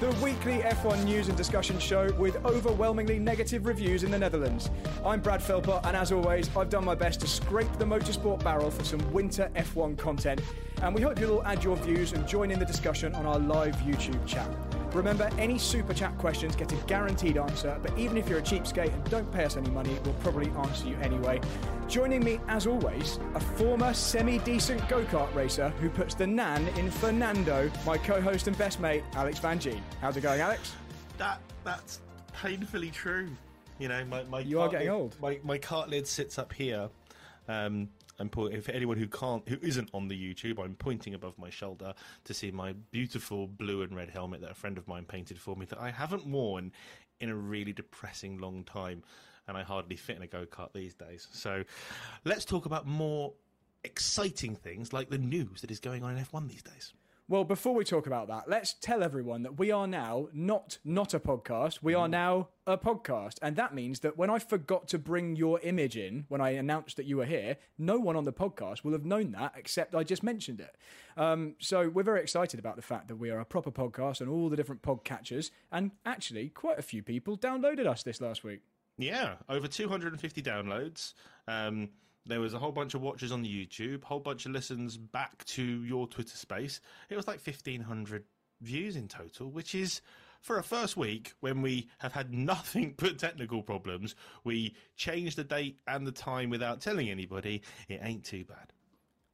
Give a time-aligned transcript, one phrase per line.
[0.00, 4.70] the weekly F1 news and discussion show with overwhelmingly negative reviews in the Netherlands.
[5.04, 8.70] I'm Brad Philpott, and as always, I've done my best to scrape the motorsport barrel
[8.70, 10.40] for some winter F1 content,
[10.82, 13.40] and we hope you'll all add your views and join in the discussion on our
[13.40, 14.48] live YouTube chat.
[14.92, 18.92] Remember, any super chat questions get a guaranteed answer, but even if you're a cheapskate
[18.92, 21.40] and don't pay us any money, we'll probably answer you anyway.
[21.88, 26.66] Joining me, as always, a former semi decent go kart racer who puts the nan
[26.76, 29.82] in Fernando, my co host and best mate, Alex Van Gene.
[30.00, 30.74] How's it going, Alex?
[31.18, 32.00] That that's
[32.32, 33.28] painfully true.
[33.78, 35.16] You know, my, my You are getting lid, old.
[35.20, 36.88] My my cart lid sits up here.
[37.48, 37.88] Um,
[38.18, 41.50] I'm po- if anyone who can't, who isn't on the YouTube, I'm pointing above my
[41.50, 45.38] shoulder to see my beautiful blue and red helmet that a friend of mine painted
[45.38, 46.72] for me that I haven't worn
[47.20, 49.02] in a really depressing long time,
[49.46, 51.28] and I hardly fit in a go kart these days.
[51.32, 51.64] So,
[52.24, 53.32] let's talk about more
[53.84, 56.92] exciting things like the news that is going on in F1 these days.
[57.30, 61.12] Well, before we talk about that, let's tell everyone that we are now not not
[61.12, 61.80] a podcast.
[61.82, 65.60] We are now a podcast, and that means that when I forgot to bring your
[65.60, 68.92] image in when I announced that you were here, no one on the podcast will
[68.92, 70.74] have known that except I just mentioned it.
[71.18, 74.30] Um, so we're very excited about the fact that we are a proper podcast and
[74.30, 78.62] all the different podcatchers, and actually, quite a few people downloaded us this last week.
[78.96, 81.12] Yeah, over 250 downloads.
[81.46, 81.90] Um,
[82.28, 85.44] there was a whole bunch of watches on the YouTube, whole bunch of listens back
[85.46, 86.80] to your Twitter space.
[87.08, 88.24] It was like 1500
[88.60, 90.00] views in total, which is
[90.40, 94.14] for a first week when we have had nothing but technical problems.
[94.44, 97.62] We changed the date and the time without telling anybody.
[97.88, 98.72] It ain't too bad.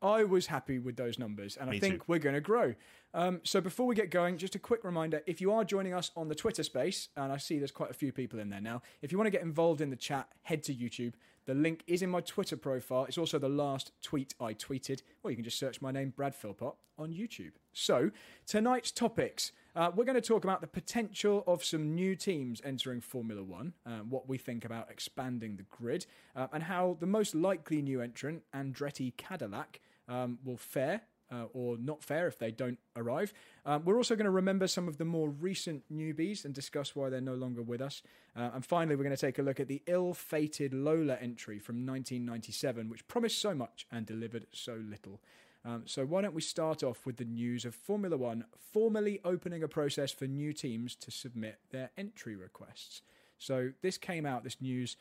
[0.00, 2.04] I was happy with those numbers, and I think too.
[2.06, 2.74] we're going to grow.
[3.14, 6.10] Um, so before we get going, just a quick reminder: if you are joining us
[6.16, 8.82] on the Twitter space, and I see there's quite a few people in there now,
[9.00, 11.14] if you want to get involved in the chat, head to YouTube.
[11.46, 13.04] The link is in my Twitter profile.
[13.04, 16.34] It's also the last tweet I tweeted, or you can just search my name, Brad
[16.34, 17.52] Philpott, on YouTube.
[17.74, 18.10] So
[18.46, 19.52] tonight's topics.
[19.76, 23.74] Uh, we're going to talk about the potential of some new teams entering Formula One,
[23.84, 28.00] uh, what we think about expanding the grid, uh, and how the most likely new
[28.00, 31.02] entrant, Andretti Cadillac, um, will fare
[31.34, 33.32] uh, or not fair if they don't arrive.
[33.66, 37.08] Um, we're also going to remember some of the more recent newbies and discuss why
[37.08, 38.02] they're no longer with us.
[38.36, 41.58] Uh, and finally, we're going to take a look at the ill fated Lola entry
[41.58, 45.20] from 1997, which promised so much and delivered so little.
[45.64, 49.62] Um, so, why don't we start off with the news of Formula One formally opening
[49.62, 53.00] a process for new teams to submit their entry requests?
[53.38, 54.96] So, this came out, this news,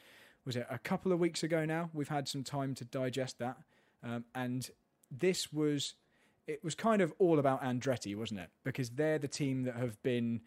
[0.46, 1.90] was it a couple of weeks ago now?
[1.94, 3.58] We've had some time to digest that.
[4.04, 4.70] Um, and
[5.12, 5.96] this was
[6.48, 8.50] it was kind of all about Andretti, wasn't it?
[8.64, 10.42] Because they're the team that have been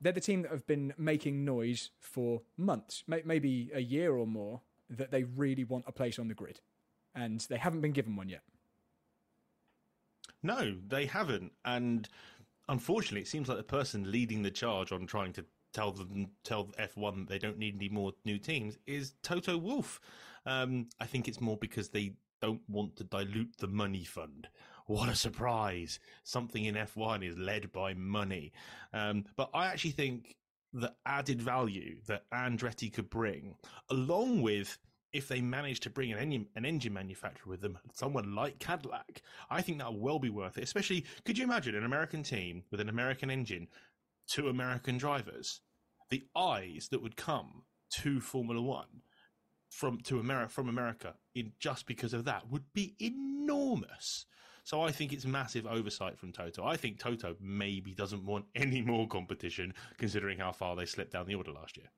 [0.00, 4.26] they're the team that have been making noise for months, may, maybe a year or
[4.26, 6.60] more, that they really want a place on the grid,
[7.14, 8.42] and they haven't been given one yet.
[10.42, 11.52] No, they haven't.
[11.66, 12.08] And
[12.68, 16.66] unfortunately, it seems like the person leading the charge on trying to tell them tell
[16.78, 20.00] F1 that they don't need any more new teams is Toto Wolff.
[20.46, 24.48] Um, I think it's more because they don't want to dilute the money fund
[24.90, 26.00] what a surprise!
[26.24, 28.52] Something in F1 is led by money.
[28.92, 30.34] Um, but I actually think
[30.72, 33.54] the added value that Andretti could bring,
[33.88, 34.78] along with
[35.12, 39.22] if they manage to bring an engine, an engine manufacturer with them, someone like Cadillac,
[39.48, 40.64] I think that will well be worth it.
[40.64, 43.68] Especially, could you imagine an American team with an American engine,
[44.26, 45.60] two American drivers?
[46.08, 47.62] The eyes that would come
[48.00, 49.02] to Formula One
[49.68, 54.26] from to America from America in just because of that would be enormous.
[54.70, 56.64] So I think it's massive oversight from Toto.
[56.64, 61.26] I think Toto maybe doesn't want any more competition, considering how far they slipped down
[61.26, 61.88] the order last year.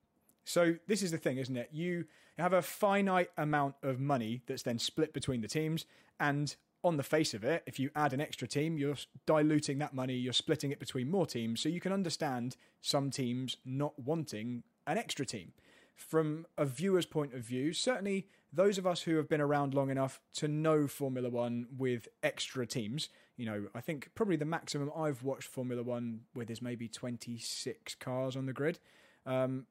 [0.43, 1.69] So this is the thing, isn't it?
[1.71, 2.05] You
[2.39, 5.85] have a finite amount of money that's then split between the teams,
[6.19, 8.97] and on the face of it, if you add an extra team, you're
[9.27, 11.61] diluting that money, you're splitting it between more teams.
[11.61, 15.53] So you can understand some teams not wanting an extra team.
[15.95, 19.89] From a viewer's point of view, certainly those of us who have been around long
[19.89, 24.91] enough to know Formula One with extra teams, you know, I think probably the maximum
[24.95, 28.79] I've watched Formula One with is maybe 26 cars on the grid.
[29.25, 29.65] Um,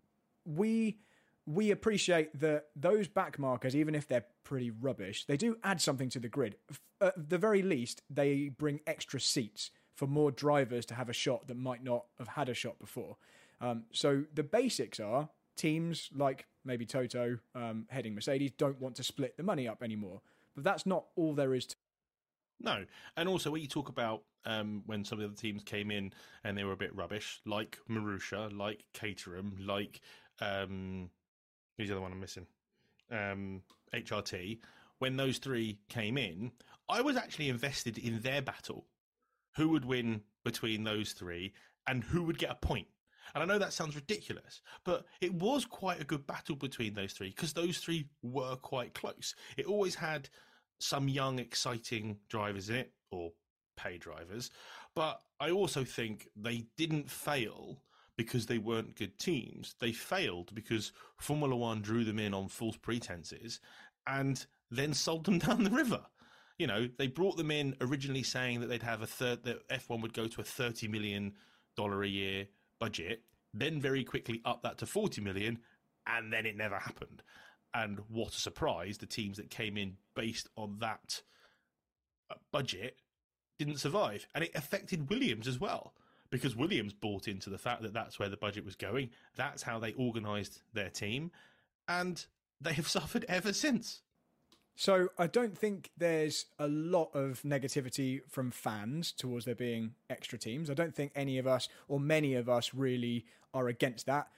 [0.44, 0.98] we
[1.46, 6.08] we appreciate that those back markers, even if they're pretty rubbish, they do add something
[6.10, 6.56] to the grid.
[7.00, 11.46] At the very least, they bring extra seats for more drivers to have a shot
[11.48, 13.16] that might not have had a shot before.
[13.60, 19.02] Um, so the basics are teams like maybe Toto um, heading Mercedes don't want to
[19.02, 20.20] split the money up anymore.
[20.54, 21.76] But that's not all there is to.
[22.60, 22.84] No,
[23.16, 26.12] and also when you talk about um, when some of the other teams came in
[26.44, 30.00] and they were a bit rubbish, like Marussia, like Caterham, like
[30.40, 31.10] um,
[31.76, 32.46] who's the other one I'm missing?
[33.10, 33.62] Um,
[33.94, 34.60] HRT.
[34.98, 36.52] When those three came in,
[36.88, 38.86] I was actually invested in their battle.
[39.56, 41.52] Who would win between those three,
[41.86, 42.86] and who would get a point?
[43.34, 47.12] And I know that sounds ridiculous, but it was quite a good battle between those
[47.12, 49.34] three because those three were quite close.
[49.56, 50.28] It always had
[50.78, 53.30] some young, exciting drivers in it, or
[53.76, 54.50] pay drivers,
[54.94, 57.82] but I also think they didn't fail
[58.16, 59.74] because they weren't good teams.
[59.80, 63.60] They failed because Formula One drew them in on false pretenses
[64.06, 66.00] and then sold them down the river.
[66.58, 70.02] You know, they brought them in originally saying that they'd have a third, that F1
[70.02, 71.32] would go to a $30 million
[71.78, 72.46] a year
[72.82, 73.22] budget,
[73.54, 75.60] then very quickly up that to 40 million,
[76.08, 77.22] and then it never happened.
[77.72, 81.22] And what a surprise, the teams that came in based on that
[82.28, 82.96] uh, budget
[83.56, 84.26] didn't survive.
[84.34, 85.94] And it affected Williams as well,
[86.28, 89.10] because Williams bought into the fact that that's where the budget was going.
[89.36, 91.30] That's how they organised their team.
[91.86, 92.26] And
[92.60, 94.02] they have suffered ever since.
[94.74, 100.38] So I don't think there's a lot of negativity from fans towards there being extra
[100.38, 100.70] teams.
[100.70, 104.28] I don't think any of us or many of us really are against that.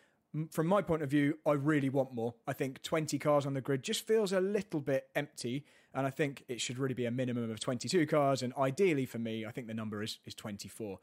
[0.50, 2.34] From my point of view, I really want more.
[2.48, 5.64] I think 20 cars on the grid just feels a little bit empty,
[5.94, 8.42] and I think it should really be a minimum of 22 cars.
[8.42, 10.98] And ideally, for me, I think the number is is 24.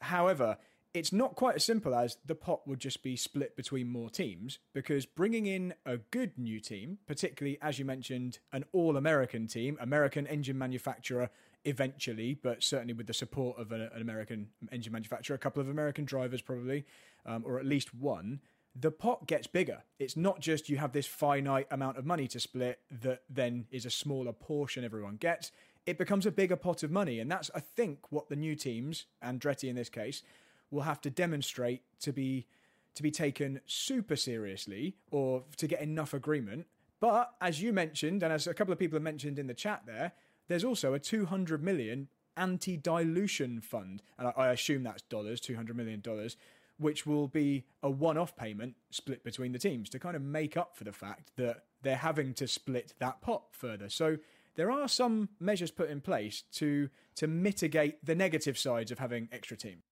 [0.00, 0.58] However,
[0.98, 4.58] it's not quite as simple as the pot would just be split between more teams
[4.74, 9.78] because bringing in a good new team, particularly as you mentioned, an all American team,
[9.80, 11.30] American engine manufacturer
[11.64, 15.68] eventually, but certainly with the support of a, an American engine manufacturer, a couple of
[15.68, 16.84] American drivers probably,
[17.24, 18.40] um, or at least one.
[18.74, 19.82] The pot gets bigger.
[19.98, 23.86] It's not just you have this finite amount of money to split that then is
[23.86, 25.52] a smaller portion everyone gets.
[25.86, 27.18] It becomes a bigger pot of money.
[27.18, 30.22] And that's, I think, what the new teams, Andretti in this case,
[30.70, 32.46] will have to demonstrate to be
[32.94, 36.66] to be taken super seriously or to get enough agreement.
[36.98, 39.82] But as you mentioned, and as a couple of people have mentioned in the chat
[39.86, 40.12] there,
[40.48, 46.36] there's also a 200 million anti-dilution fund, and I, assume that's dollars, 200 million dollars,
[46.78, 50.76] which will be a one-off payment split between the teams to kind of make up
[50.76, 53.88] for the fact that they're having to split that pot further.
[53.88, 54.16] So
[54.56, 59.28] there are some measures put in place to to mitigate the negative sides of having
[59.30, 59.82] extra teams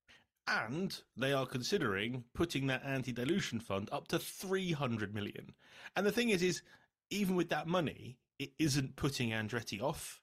[0.48, 5.54] and they are considering putting that anti-dilution fund up to 300 million.
[5.96, 6.62] And the thing is, is
[7.10, 10.20] even with that money, it isn't putting Andretti off.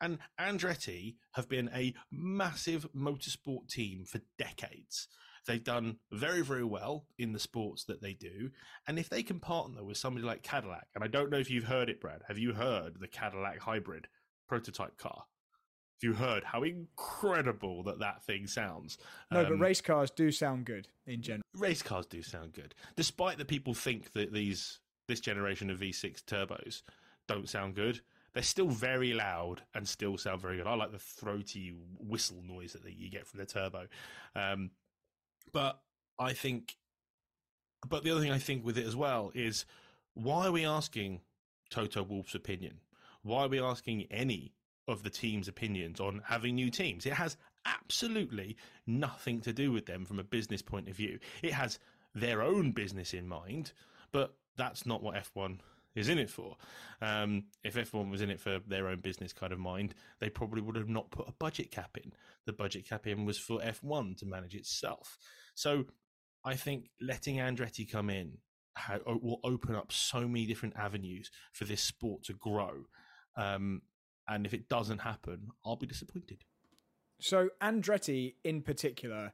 [0.00, 5.08] And Andretti have been a massive motorsport team for decades.
[5.46, 8.50] They've done very, very well in the sports that they do.
[8.88, 11.64] And if they can partner with somebody like Cadillac, and I don't know if you've
[11.64, 14.08] heard it, Brad, have you heard the Cadillac hybrid
[14.48, 15.24] prototype car?
[16.02, 18.98] You heard how incredible that that thing sounds.
[19.30, 21.42] No, um, but race cars do sound good in general.
[21.54, 26.24] Race cars do sound good, despite that people think that these this generation of V6
[26.24, 26.82] turbos
[27.28, 28.00] don't sound good.
[28.32, 30.66] They're still very loud and still sound very good.
[30.66, 33.86] I like the throaty whistle noise that you get from the turbo.
[34.34, 34.70] Um,
[35.52, 35.80] but
[36.18, 36.76] I think,
[37.88, 39.66] but the other thing I think with it as well is
[40.14, 41.20] why are we asking
[41.70, 42.80] Toto Wolff's opinion?
[43.22, 44.52] Why are we asking any
[44.88, 47.06] of the team's opinions on having new teams.
[47.06, 47.36] It has
[47.66, 51.18] absolutely nothing to do with them from a business point of view.
[51.42, 51.78] It has
[52.14, 53.72] their own business in mind,
[54.12, 55.58] but that's not what F1
[55.94, 56.56] is in it for.
[57.00, 60.60] Um, if F1 was in it for their own business kind of mind, they probably
[60.60, 62.12] would have not put a budget cap in.
[62.46, 65.18] The budget cap in was for F1 to manage itself.
[65.54, 65.84] So
[66.44, 68.38] I think letting Andretti come in
[69.06, 72.86] will open up so many different avenues for this sport to grow.
[73.36, 73.82] Um,
[74.28, 76.44] and if it doesn't happen, I'll be disappointed.
[77.20, 79.32] So Andretti, in particular,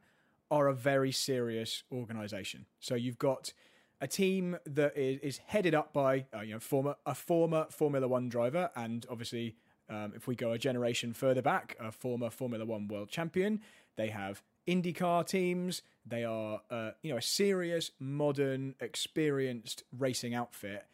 [0.50, 2.66] are a very serious organisation.
[2.80, 3.52] So you've got
[4.00, 8.09] a team that is, is headed up by uh, you know former a former Formula
[8.09, 9.56] One driver, and obviously,
[9.88, 13.61] um, if we go a generation further back, a former Formula One world champion.
[13.97, 15.82] They have IndyCar teams.
[16.06, 20.87] They are uh, you know a serious, modern, experienced racing outfit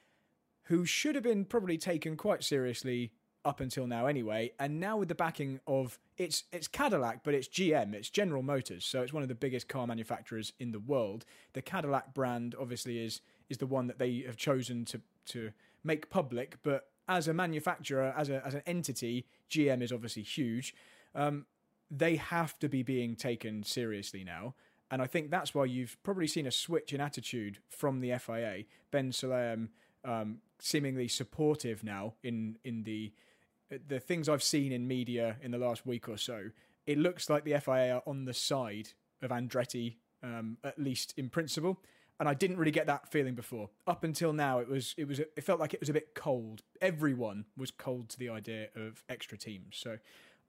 [0.64, 3.12] who should have been probably taken quite seriously
[3.46, 4.52] up until now anyway.
[4.58, 8.84] And now with the backing of it's it's Cadillac, but it's GM, it's General Motors,
[8.84, 11.24] so it's one of the biggest car manufacturers in the world.
[11.52, 15.52] The Cadillac brand obviously is is the one that they have chosen to to
[15.84, 20.74] make public, but as a manufacturer, as a as an entity, GM is obviously huge.
[21.14, 21.46] Um,
[21.88, 24.54] they have to be being taken seriously now.
[24.90, 28.64] And I think that's why you've probably seen a switch in attitude from the FIA.
[28.90, 29.68] Ben Sulayem
[30.04, 33.12] um, seemingly supportive now in in the
[33.88, 36.50] the things I've seen in media in the last week or so,
[36.86, 38.90] it looks like the FIA are on the side
[39.22, 41.80] of Andretti, um, at least in principle.
[42.18, 43.68] And I didn't really get that feeling before.
[43.86, 46.62] Up until now, it was it was it felt like it was a bit cold.
[46.80, 49.76] Everyone was cold to the idea of extra teams.
[49.76, 49.98] So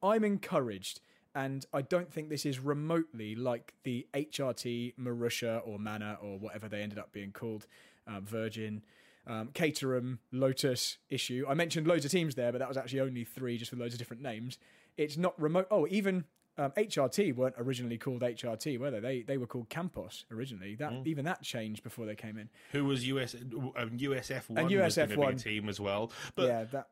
[0.01, 1.01] I'm encouraged,
[1.35, 6.69] and I don't think this is remotely like the HRT Marussia or Manor or whatever
[6.69, 7.67] they ended up being called,
[8.07, 8.81] uh, Virgin
[9.27, 11.45] um, Caterham, Lotus issue.
[11.47, 13.93] I mentioned loads of teams there, but that was actually only three, just with loads
[13.93, 14.57] of different names.
[14.95, 15.67] It's not remote.
[15.69, 16.25] Oh, even
[16.57, 18.99] um, HRT weren't originally called HRT, were they?
[18.99, 20.75] They they were called Campos originally.
[20.75, 21.07] That mm.
[21.07, 22.49] even that changed before they came in.
[22.71, 26.11] Who was US um, USF one and USF one team as well?
[26.35, 26.87] But yeah, that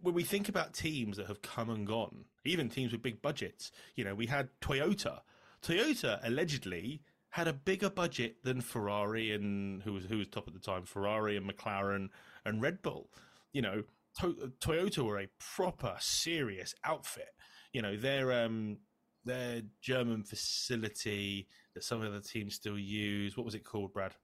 [0.00, 3.70] when we think about teams that have come and gone, even teams with big budgets,
[3.94, 5.20] you know, we had Toyota.
[5.62, 10.54] Toyota allegedly had a bigger budget than Ferrari and who was who was top at
[10.54, 12.08] the time, Ferrari and McLaren
[12.44, 13.10] and Red Bull.
[13.52, 13.82] You know,
[14.20, 17.34] to- Toyota were a proper serious outfit.
[17.72, 18.78] You know, their um
[19.24, 23.36] their German facility that some of the teams still use.
[23.36, 24.14] What was it called, Brad?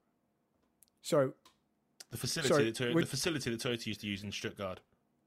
[1.01, 1.33] So
[2.09, 4.79] the facility sorry, that Toyota, the facility that Toyota used to use in Stuttgart.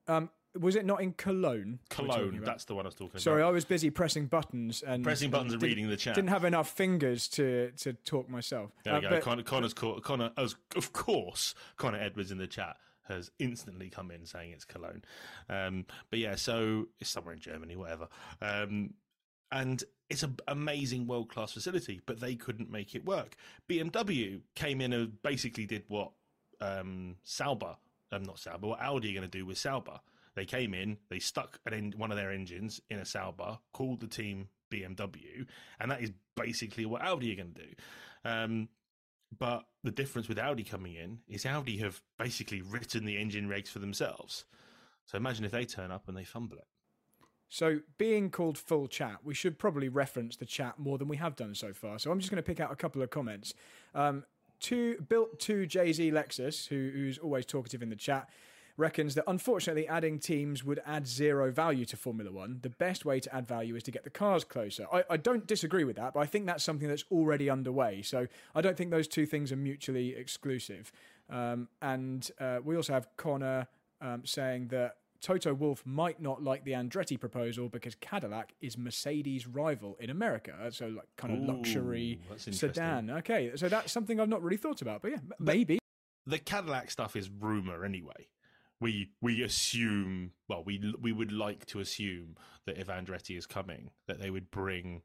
[0.08, 0.30] Um,
[0.60, 1.78] was it not in Cologne?
[1.90, 3.40] Cologne, that's the one I was talking Sorry, about.
[3.40, 6.14] Sorry, I was busy pressing buttons and pressing buttons and reading the chat.
[6.14, 8.72] Didn't have enough fingers to to talk myself.
[8.84, 9.20] There we uh, go.
[9.20, 12.76] Connor, Connor's Connor, as of course, Connor Edwards in the chat
[13.08, 15.02] has instantly come in saying it's Cologne.
[15.48, 18.08] Um, but yeah, so it's somewhere in Germany, whatever.
[18.42, 18.94] Um,
[19.52, 23.36] and it's an amazing world class facility, but they couldn't make it work.
[23.68, 26.12] BMW came in and basically did what
[26.60, 27.76] um, Sauber,
[28.12, 30.00] um, not Sauber, what Audi are going to do with Sauber
[30.36, 34.06] they came in, they stuck an one of their engines in a Sauber, called the
[34.06, 35.46] team BMW,
[35.80, 37.74] and that is basically what Audi are going to do.
[38.24, 38.68] Um,
[39.36, 43.68] but the difference with Audi coming in is Audi have basically written the engine regs
[43.68, 44.44] for themselves.
[45.06, 46.66] So imagine if they turn up and they fumble it.
[47.48, 51.36] So, being called full chat, we should probably reference the chat more than we have
[51.36, 52.00] done so far.
[52.00, 53.54] So, I'm just going to pick out a couple of comments.
[53.94, 54.24] Um,
[54.58, 58.28] to built to Jay Z Lexus, who, who's always talkative in the chat,
[58.76, 62.58] reckons that unfortunately adding teams would add zero value to Formula One.
[62.62, 64.86] The best way to add value is to get the cars closer.
[64.92, 68.02] I, I don't disagree with that, but I think that's something that's already underway.
[68.02, 70.92] So I don't think those two things are mutually exclusive.
[71.30, 73.66] Um, and uh, we also have Connor
[74.00, 79.46] um, saying that Toto Wolff might not like the Andretti proposal because Cadillac is Mercedes'
[79.46, 80.52] rival in America.
[80.62, 83.10] Uh, so, like, kind of Ooh, luxury sedan.
[83.10, 85.78] Okay, so that's something I've not really thought about, but yeah, maybe.
[86.26, 88.28] The Cadillac stuff is rumor anyway
[88.80, 93.90] we we assume well we we would like to assume that if Andretti is coming
[94.06, 95.02] that they would bring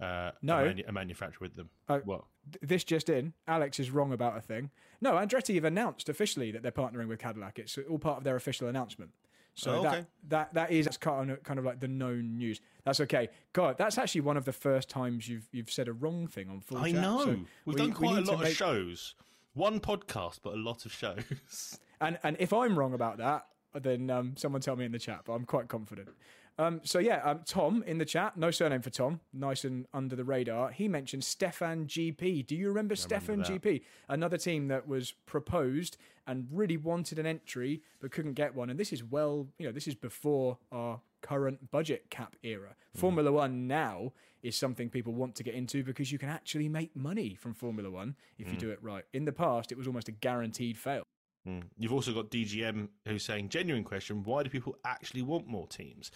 [0.00, 0.58] uh, no.
[0.58, 1.70] a, manu- a manufacturer with them.
[1.88, 2.24] Uh, what?
[2.60, 3.34] This just in.
[3.46, 4.70] Alex is wrong about a thing.
[5.00, 7.58] No, Andretti have announced officially that they're partnering with Cadillac.
[7.58, 9.12] It's all part of their official announcement.
[9.54, 9.90] So oh, okay.
[9.90, 12.60] that, that that is kind of, kind of like the known news.
[12.84, 13.28] That's okay.
[13.52, 16.60] God, that's actually one of the first times you've you've said a wrong thing on
[16.60, 16.78] full.
[16.78, 17.02] I chat.
[17.02, 17.24] know.
[17.24, 18.56] So We've we, done quite we a lot of make...
[18.56, 19.14] shows.
[19.54, 21.78] One podcast, but a lot of shows.
[22.02, 23.46] And and if I'm wrong about that,
[23.80, 25.20] then um, someone tell me in the chat.
[25.24, 26.08] But I'm quite confident.
[26.58, 30.16] Um, so yeah, um, Tom in the chat, no surname for Tom, nice and under
[30.16, 30.70] the radar.
[30.70, 32.46] He mentioned Stefan GP.
[32.46, 33.82] Do you remember I Stefan remember GP?
[34.08, 38.68] Another team that was proposed and really wanted an entry but couldn't get one.
[38.68, 42.76] And this is well, you know, this is before our current budget cap era.
[42.94, 44.12] Formula One now
[44.42, 47.90] is something people want to get into because you can actually make money from Formula
[47.90, 49.04] One if you do it right.
[49.12, 51.04] In the past, it was almost a guaranteed fail.
[51.46, 51.64] Mm.
[51.78, 56.10] You've also got DGM who's saying, genuine question, why do people actually want more teams?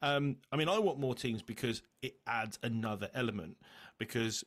[0.00, 3.56] Um, I mean, I want more teams because it adds another element.
[3.98, 4.44] Because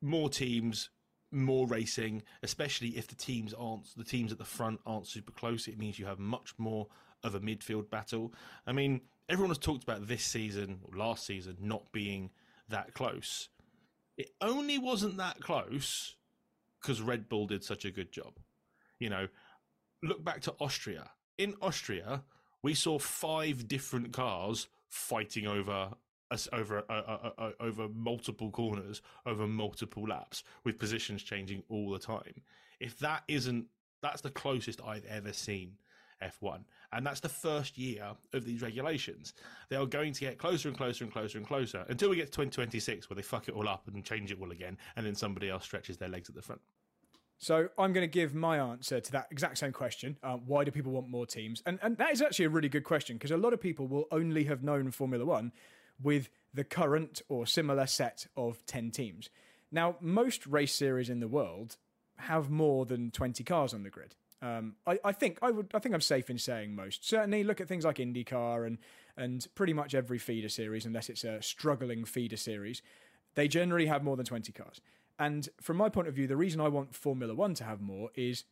[0.00, 0.90] more teams,
[1.32, 5.66] more racing, especially if the teams aren't the teams at the front aren't super close,
[5.66, 6.86] it means you have much more
[7.24, 8.32] of a midfield battle.
[8.66, 12.30] I mean, everyone has talked about this season or last season not being
[12.68, 13.48] that close.
[14.16, 16.16] It only wasn't that close
[16.80, 18.34] because Red Bull did such a good job.
[18.98, 19.28] You know,
[20.02, 21.10] look back to Austria.
[21.38, 22.22] In Austria,
[22.62, 25.90] we saw five different cars fighting over
[26.30, 31.90] us over uh, uh, uh, over multiple corners, over multiple laps, with positions changing all
[31.90, 32.42] the time.
[32.80, 33.66] If that isn't,
[34.02, 35.74] that's the closest I've ever seen
[36.22, 36.60] F1,
[36.92, 39.34] and that's the first year of these regulations.
[39.68, 42.26] They are going to get closer and closer and closer and closer until we get
[42.26, 45.14] to 2026, where they fuck it all up and change it all again, and then
[45.14, 46.60] somebody else stretches their legs at the front.
[47.38, 50.16] So I'm going to give my answer to that exact same question.
[50.22, 51.60] Uh, why do people want more teams?
[51.66, 54.06] And and that is actually a really good question because a lot of people will
[54.12, 55.50] only have known Formula One
[56.00, 59.28] with the current or similar set of ten teams.
[59.72, 61.78] Now, most race series in the world
[62.18, 64.14] have more than 20 cars on the grid.
[64.42, 65.70] Um, I, I, think I would.
[65.72, 67.08] I think I'm safe in saying most.
[67.08, 68.78] Certainly, look at things like IndyCar and
[69.16, 72.82] and pretty much every feeder series, unless it's a struggling feeder series,
[73.34, 74.80] they generally have more than 20 cars.
[75.18, 78.10] And from my point of view, the reason I want Formula One to have more
[78.14, 78.44] is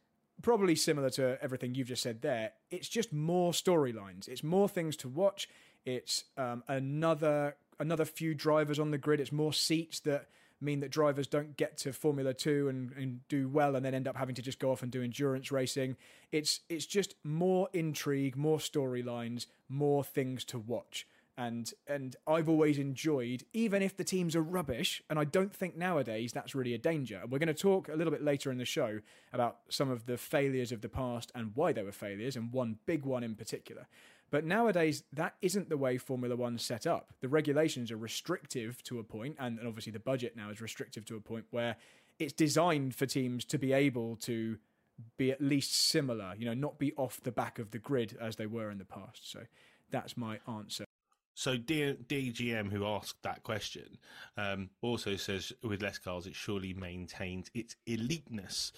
[0.42, 2.52] probably similar to everything you've just said there.
[2.70, 4.28] It's just more storylines.
[4.28, 5.48] It's more things to watch.
[5.84, 9.20] It's um, another another few drivers on the grid.
[9.20, 10.28] It's more seats that
[10.60, 14.08] mean that drivers don't get to Formula Two and, and do well and then end
[14.08, 15.96] up having to just go off and do endurance racing.
[16.32, 21.06] It's it's just more intrigue, more storylines, more things to watch
[21.40, 25.74] and and I've always enjoyed, even if the teams are rubbish, and I don't think
[25.74, 27.18] nowadays that's really a danger.
[27.22, 29.00] And we're going to talk a little bit later in the show
[29.32, 32.76] about some of the failures of the past and why they were failures, and one
[32.84, 33.86] big one in particular.
[34.30, 37.12] But nowadays, that isn't the way Formula One's set up.
[37.20, 41.04] The regulations are restrictive to a point, and, and obviously the budget now is restrictive
[41.06, 41.76] to a point where
[42.18, 44.58] it's designed for teams to be able to
[45.16, 48.36] be at least similar, you know, not be off the back of the grid as
[48.36, 49.30] they were in the past.
[49.30, 49.40] So
[49.90, 50.84] that's my answer.
[51.34, 53.98] So D- DGM, who asked that question,
[54.36, 58.72] um, also says with less cars, it surely maintains its eliteness.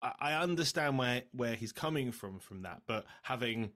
[0.00, 3.72] I, I understand where where he's coming from from that, but having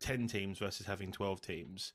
[0.00, 1.92] ten teams versus having twelve teams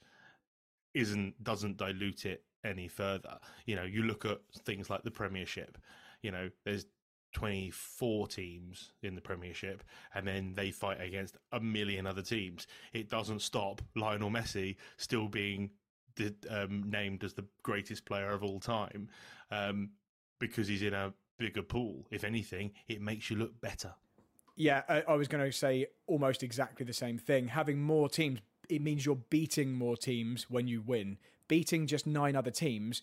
[0.93, 3.37] isn't doesn't dilute it any further.
[3.65, 5.77] You know, you look at things like the Premiership.
[6.21, 6.85] You know, there's
[7.33, 12.65] 24 teams in the Premiership, and then they fight against a million other teams.
[12.93, 15.69] It doesn't stop Lionel Messi still being
[16.15, 19.09] the, um, named as the greatest player of all time
[19.51, 19.89] um,
[20.39, 22.07] because he's in a bigger pool.
[22.09, 23.93] If anything, it makes you look better.
[24.55, 27.49] Yeah, I, I was going to say almost exactly the same thing.
[27.49, 28.39] Having more teams,
[28.69, 31.17] it means you're beating more teams when you win.
[31.47, 33.01] Beating just nine other teams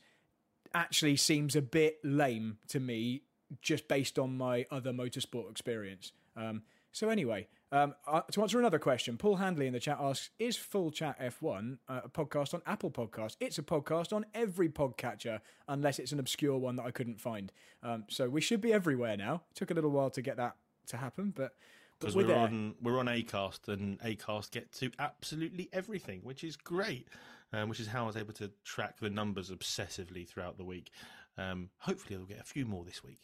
[0.74, 3.22] actually seems a bit lame to me
[3.60, 6.12] just based on my other motorsport experience.
[6.36, 10.30] Um, so anyway, um, uh, to answer another question, Paul Handley in the chat asks:
[10.38, 13.36] Is Full Chat F1 uh, a podcast on Apple Podcast?
[13.40, 17.50] It's a podcast on every podcatcher, unless it's an obscure one that I couldn't find.
[17.82, 19.42] Um, so we should be everywhere now.
[19.54, 20.56] Took a little while to get that
[20.88, 21.54] to happen, but
[21.98, 26.56] because we're, we're on we're on Acast, and Acast get to absolutely everything, which is
[26.56, 27.08] great.
[27.54, 30.90] Um, which is how I was able to track the numbers obsessively throughout the week.
[31.36, 33.20] Um, hopefully, I'll get a few more this week.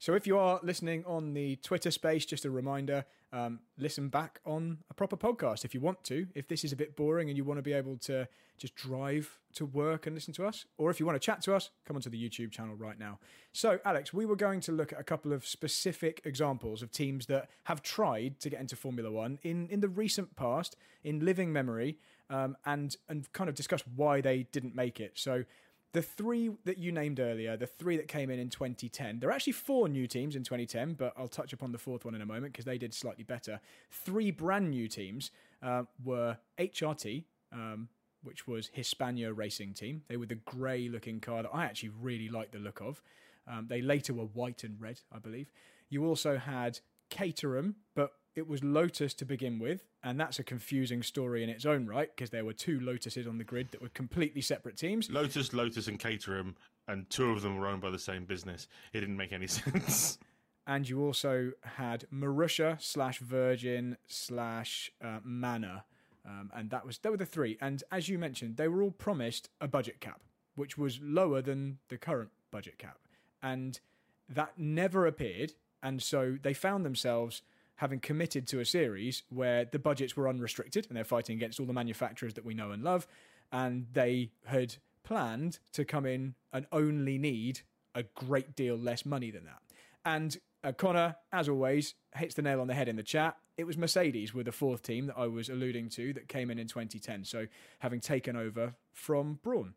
[0.00, 4.40] So if you are listening on the Twitter space, just a reminder, um, listen back
[4.46, 6.28] on a proper podcast if you want to.
[6.36, 9.40] If this is a bit boring and you want to be able to just drive
[9.54, 11.96] to work and listen to us, or if you want to chat to us, come
[11.96, 13.18] onto the YouTube channel right now.
[13.52, 17.26] So, Alex, we were going to look at a couple of specific examples of teams
[17.26, 21.52] that have tried to get into Formula One in, in the recent past, in living
[21.52, 21.98] memory,
[22.30, 25.12] um, and and kind of discuss why they didn't make it.
[25.14, 25.44] So
[25.92, 29.32] the three that you named earlier, the three that came in in 2010, there are
[29.32, 32.26] actually four new teams in 2010, but I'll touch upon the fourth one in a
[32.26, 33.60] moment because they did slightly better.
[33.90, 35.30] Three brand new teams
[35.62, 37.88] uh, were HRT, um,
[38.22, 40.02] which was Hispania Racing Team.
[40.08, 43.02] They were the grey looking car that I actually really liked the look of.
[43.46, 45.50] Um, they later were white and red, I believe.
[45.88, 51.02] You also had Caterham, but it was Lotus to begin with, and that's a confusing
[51.02, 53.88] story in its own right because there were two Lotuses on the grid that were
[53.90, 55.10] completely separate teams.
[55.10, 58.68] Lotus, Lotus, and Caterham, and two of them were owned by the same business.
[58.92, 60.18] It didn't make any sense.
[60.66, 65.82] and you also had Marussia slash Virgin slash uh, Manor.
[66.24, 67.58] Um, and that was they were the three.
[67.60, 70.20] And as you mentioned, they were all promised a budget cap,
[70.56, 72.98] which was lower than the current budget cap,
[73.42, 73.80] and
[74.28, 75.54] that never appeared.
[75.82, 77.42] And so they found themselves
[77.78, 81.66] having committed to a series where the budgets were unrestricted, and they're fighting against all
[81.66, 83.06] the manufacturers that we know and love,
[83.52, 87.60] and they had planned to come in and only need
[87.94, 89.62] a great deal less money than that.
[90.04, 93.36] And uh, Connor, as always, hits the nail on the head in the chat.
[93.56, 96.58] It was Mercedes with the fourth team that I was alluding to that came in
[96.58, 97.24] in 2010.
[97.24, 97.46] So
[97.78, 99.74] having taken over from Brawn.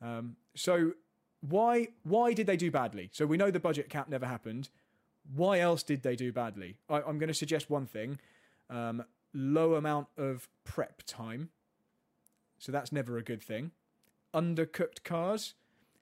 [0.00, 0.92] Um, so
[1.40, 3.10] why why did they do badly?
[3.12, 4.70] So we know the budget cap never happened.
[5.34, 6.76] Why else did they do badly?
[6.88, 8.18] I, am going to suggest one thing:
[8.70, 9.04] um,
[9.34, 11.50] low amount of prep time.
[12.58, 13.72] So that's never a good thing.
[14.34, 15.54] Undercooked cars.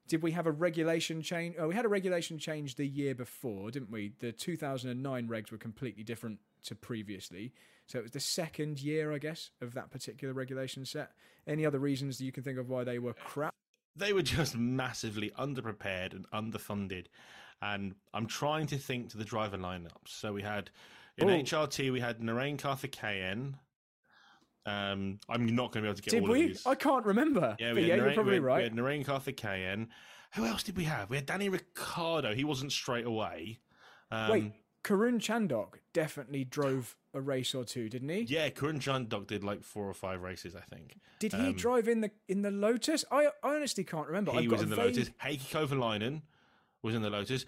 [0.08, 1.54] Did we have a regulation change?
[1.58, 4.12] Oh, we had a regulation change the year before, didn't we?
[4.18, 7.52] The 2009 regs were completely different to previously.
[7.86, 11.12] So it was the second year, I guess, of that particular regulation set.
[11.46, 13.54] Any other reasons that you can think of why they were crap?
[13.96, 17.06] They were just massively underprepared and underfunded.
[17.62, 20.08] And I'm trying to think to the driver lineups.
[20.08, 20.70] So we had
[21.18, 21.42] in Ooh.
[21.42, 23.54] HRT, we had Narain Karthikeyan.
[24.66, 26.42] Um, I'm not going to be able to get did all we?
[26.42, 26.66] of these.
[26.66, 27.56] I can't remember.
[27.58, 28.56] Yeah, we yeah, Narain, you're probably we had, right.
[28.58, 29.88] We had Narain Karthikeyan.
[30.34, 31.10] Who else did we have?
[31.10, 32.34] We had Danny Ricciardo.
[32.34, 33.58] He wasn't straight away.
[34.10, 34.52] Um, Wait,
[34.84, 38.22] Karun Chandhok definitely drove a race or two, didn't he?
[38.22, 40.98] Yeah, Karun Chandhok did like four or five races, I think.
[41.18, 43.04] Did he um, drive in the in the Lotus?
[43.10, 44.32] I, I honestly can't remember.
[44.32, 44.96] He I've was in the vague...
[44.96, 45.10] Lotus.
[45.22, 46.22] Heikki Kovalainen
[46.82, 47.44] was in the Lotus.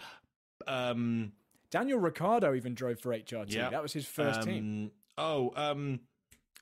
[0.67, 1.33] Um,
[1.71, 3.55] Daniel Ricciardo even drove for HRT.
[3.55, 3.71] Yeah.
[3.71, 4.91] That was his first um, team.
[5.19, 6.01] Oh, um,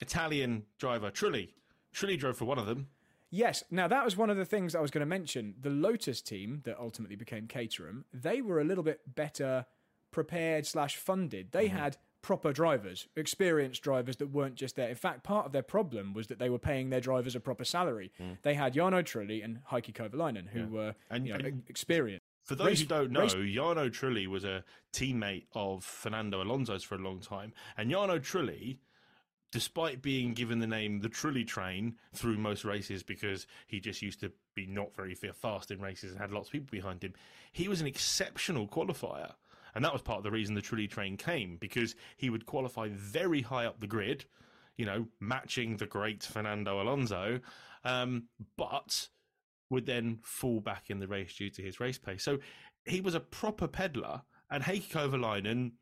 [0.00, 1.50] Italian driver Trulli.
[1.94, 2.88] Trulli drove for one of them.
[3.30, 3.62] Yes.
[3.70, 5.54] Now that was one of the things I was going to mention.
[5.60, 9.66] The Lotus team that ultimately became Caterham, they were a little bit better
[10.10, 11.52] prepared slash funded.
[11.52, 11.72] They mm.
[11.72, 14.88] had proper drivers, experienced drivers that weren't just there.
[14.88, 17.64] In fact, part of their problem was that they were paying their drivers a proper
[17.64, 18.12] salary.
[18.20, 18.38] Mm.
[18.42, 20.66] They had Jarno Trulli and Heikki Kovalainen, who yeah.
[20.66, 22.24] were and, you know, and experienced.
[22.42, 23.34] For those race, who don't know, race...
[23.34, 28.78] Jarno Trulli was a teammate of Fernando Alonso's for a long time, and Jarno Trulli
[29.52, 34.20] despite being given the name the Trulli Train through most races because he just used
[34.20, 37.14] to be not very fast in races and had lots of people behind him,
[37.52, 39.32] he was an exceptional qualifier.
[39.74, 42.88] And that was part of the reason the Trulli Train came because he would qualify
[42.92, 44.24] very high up the grid,
[44.76, 47.40] you know, matching the great Fernando Alonso,
[47.84, 48.24] um,
[48.56, 49.08] but
[49.70, 52.22] would then fall back in the race due to his race pace.
[52.22, 52.38] So
[52.84, 55.72] he was a proper peddler, and Heikki Kovalainen,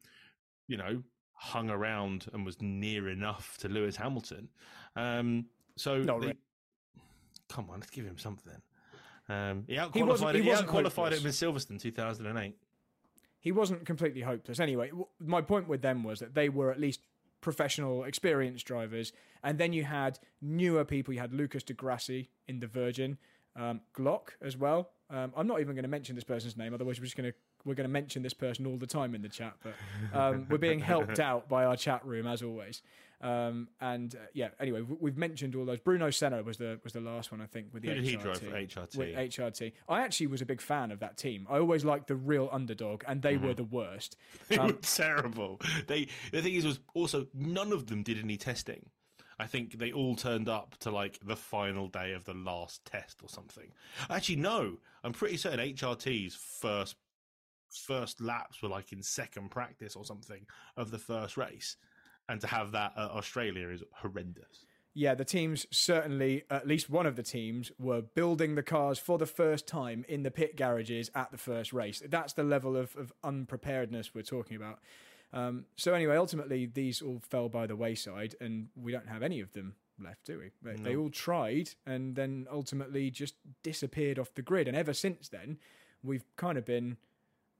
[0.66, 4.48] you know, hung around and was near enough to Lewis Hamilton.
[4.96, 5.46] Um,
[5.76, 6.34] so they,
[7.48, 8.60] come on, let's give him something.
[9.28, 12.56] Um, he outqualified, he, he, he outqualified him in Silverstone 2008.
[13.40, 14.58] He wasn't completely hopeless.
[14.58, 17.00] Anyway, my point with them was that they were at least
[17.40, 19.12] professional, experienced drivers.
[19.42, 21.14] And then you had newer people.
[21.14, 23.18] You had Lucas di Grassi in the Virgin,
[23.58, 24.90] um, Glock as well.
[25.10, 27.36] Um, I'm not even going to mention this person's name, otherwise we're just going to
[27.64, 29.74] we're going to mention this person all the time in the chat, but
[30.18, 32.82] um, we're being helped out by our chat room as always.
[33.20, 35.80] Um, and uh, yeah, anyway, we've mentioned all those.
[35.80, 38.08] Bruno Senna was the was the last one I think with the Who did HRT.
[38.08, 38.96] he drive for HRT?
[38.96, 41.46] With HRT, I actually was a big fan of that team.
[41.50, 43.46] I always liked the real underdog, and they mm-hmm.
[43.46, 44.16] were the worst.
[44.48, 45.60] They um, were terrible.
[45.88, 48.86] They the thing is was also none of them did any testing.
[49.38, 53.20] I think they all turned up to like the final day of the last test
[53.22, 53.70] or something.
[54.10, 56.96] Actually, no, I'm pretty certain HRT's first
[57.70, 60.46] first laps were like in second practice or something
[60.76, 61.76] of the first race,
[62.28, 64.66] and to have that at Australia is horrendous.
[64.94, 69.16] Yeah, the teams certainly, at least one of the teams, were building the cars for
[69.16, 72.02] the first time in the pit garages at the first race.
[72.04, 74.80] That's the level of, of unpreparedness we're talking about.
[75.32, 79.40] Um, so, anyway, ultimately, these all fell by the wayside, and we don't have any
[79.40, 80.50] of them left, do we?
[80.62, 80.82] They, no.
[80.82, 84.68] they all tried and then ultimately just disappeared off the grid.
[84.68, 85.58] And ever since then,
[86.02, 86.96] we've kind of been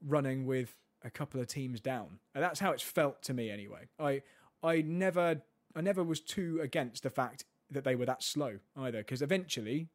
[0.07, 2.19] running with a couple of teams down.
[2.35, 3.89] And that's how it's felt to me anyway.
[3.99, 4.23] I
[4.63, 5.43] I never
[5.75, 9.89] I never was too against the fact that they were that slow either because eventually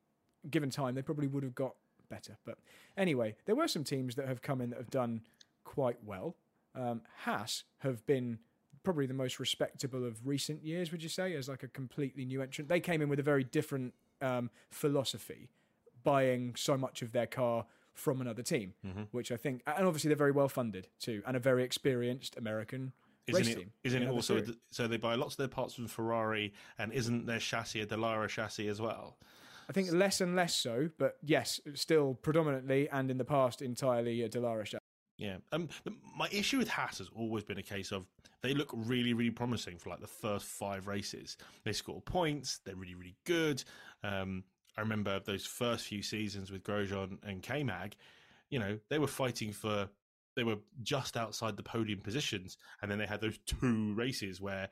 [0.50, 1.76] given time they probably would have got
[2.10, 2.38] better.
[2.46, 2.58] But
[2.98, 5.22] anyway, there were some teams that have come in that have done
[5.64, 6.36] quite well.
[6.76, 8.40] Um, Haas have been
[8.84, 12.42] probably the most respectable of recent years, would you say, as like a completely new
[12.42, 12.70] entrant?
[12.70, 15.50] They came in with a very different um, philosophy,
[16.04, 19.04] buying so much of their car from another team, mm-hmm.
[19.12, 22.92] which I think, and obviously they're very well funded too, and a very experienced American
[23.28, 23.72] isn't race it, team.
[23.84, 27.40] Isn't it also so they buy lots of their parts from Ferrari, and isn't their
[27.40, 29.18] chassis a Dallara chassis as well?
[29.70, 34.22] I think less and less so, but yes, still predominantly and in the past entirely
[34.24, 34.83] a Dallara chassis.
[35.24, 35.38] Yeah.
[35.54, 35.70] Um,
[36.18, 38.06] my issue with Haas has always been a case of
[38.42, 41.38] they look really, really promising for like the first five races.
[41.64, 42.60] They score points.
[42.66, 43.64] They're really, really good.
[44.04, 44.44] Um,
[44.78, 47.96] I remember those first few seasons with Grosjean and K-Mag,
[48.50, 49.88] you know, they were fighting for,
[50.36, 52.58] they were just outside the podium positions.
[52.82, 54.68] And then they had those two races where,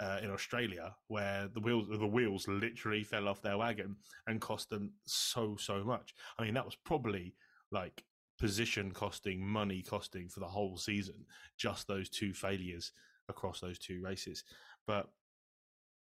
[0.00, 4.70] uh, in Australia, where the wheels, the wheels literally fell off their wagon and cost
[4.70, 6.14] them so, so much.
[6.38, 7.34] I mean, that was probably
[7.70, 8.02] like
[8.40, 11.26] position costing, money costing for the whole season,
[11.56, 12.92] just those two failures
[13.28, 14.42] across those two races.
[14.86, 15.08] But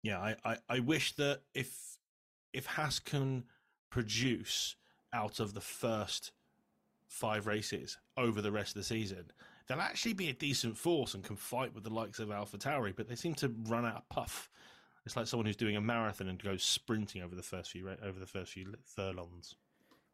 [0.02, 1.98] yeah, I, I, I wish that if
[2.52, 3.44] if Haas can
[3.90, 4.76] produce
[5.12, 6.32] out of the first
[7.08, 9.24] five races over the rest of the season,
[9.66, 12.94] they'll actually be a decent force and can fight with the likes of Alpha Tauri,
[12.94, 14.50] but they seem to run out of puff.
[15.06, 18.20] It's like someone who's doing a marathon and goes sprinting over the first few over
[18.20, 19.54] the first few furlongs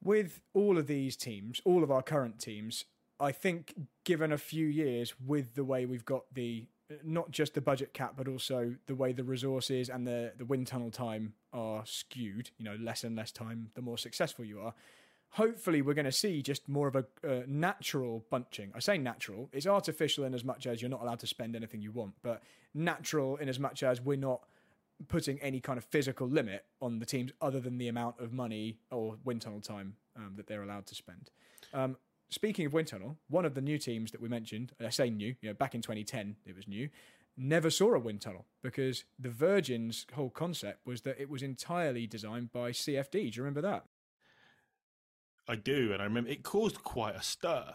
[0.04, 2.84] with all of these teams, all of our current teams,
[3.18, 6.66] I think given a few years with the way we've got the
[7.02, 10.66] not just the budget cap, but also the way the resources and the the wind
[10.66, 12.50] tunnel time are skewed.
[12.58, 14.74] You know, less and less time, the more successful you are.
[15.30, 18.70] Hopefully, we're going to see just more of a uh, natural bunching.
[18.74, 21.80] I say natural; it's artificial in as much as you're not allowed to spend anything
[21.80, 22.42] you want, but
[22.74, 24.42] natural in as much as we're not
[25.08, 28.78] putting any kind of physical limit on the teams other than the amount of money
[28.90, 31.30] or wind tunnel time um, that they're allowed to spend.
[31.72, 31.96] Um,
[32.30, 35.34] speaking of wind tunnel, one of the new teams that we mentioned, I say new,
[35.40, 36.88] you know, back in 2010 it was new,
[37.36, 42.06] never saw a wind tunnel because the Virgin's whole concept was that it was entirely
[42.06, 43.12] designed by CFD.
[43.12, 43.84] Do you remember that?
[45.46, 47.74] I do, and I remember it caused quite a stir.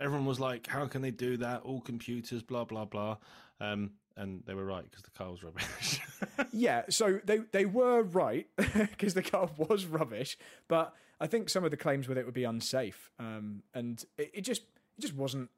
[0.00, 1.62] Everyone was like, "How can they do that?
[1.62, 3.18] All computers, blah blah blah."
[3.60, 6.00] Um, and they were right because the car was rubbish.
[6.52, 11.64] yeah, so they they were right because the car was rubbish, but I think some
[11.64, 15.14] of the claims with it would be unsafe, um, and it, it, just it just
[15.14, 15.50] wasn't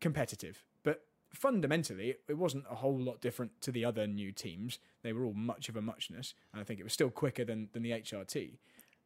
[0.00, 0.64] competitive.
[0.82, 4.78] But fundamentally, it, wasn't a whole lot different to the other new teams.
[5.02, 7.68] They were all much of a muchness, and I think it was still quicker than
[7.72, 8.58] than the HRT.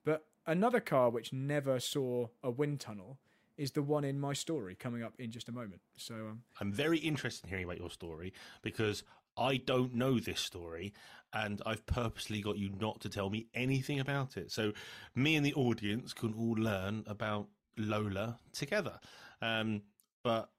[0.05, 3.19] But another car which never saw a wind tunnel
[3.57, 5.81] is the one in my story coming up in just a moment.
[5.97, 9.05] So um, I'm very interested in hearing about your story because
[9.37, 10.93] I don't know this story
[11.33, 14.53] and I've purposely got you not to tell me anything about it.
[14.53, 14.73] So
[15.15, 19.01] me and the audience can all learn about Lola together.
[19.43, 19.83] Um,
[20.23, 20.51] but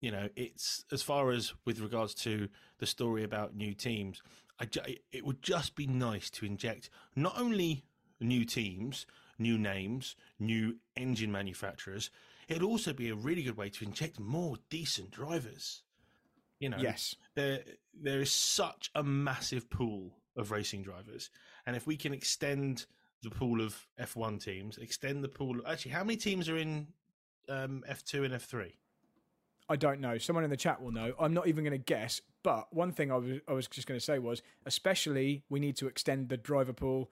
[0.00, 4.22] you know, it's as far as with regards to the story about new teams,
[4.60, 4.68] I,
[5.12, 7.84] it would just be nice to inject not only
[8.20, 9.06] new teams,
[9.38, 12.10] new names, new engine manufacturers,
[12.48, 15.82] it'd also be a really good way to inject more decent drivers.
[16.64, 17.60] You know, yes, there
[17.92, 21.28] there is such a massive pool of racing drivers,
[21.66, 22.86] and if we can extend
[23.22, 25.60] the pool of F1 teams, extend the pool.
[25.68, 26.86] Actually, how many teams are in
[27.50, 28.72] um, F2 and F3?
[29.68, 30.16] I don't know.
[30.16, 31.12] Someone in the chat will know.
[31.20, 32.22] I'm not even going to guess.
[32.42, 35.76] But one thing I was, I was just going to say was, especially we need
[35.76, 37.10] to extend the driver pool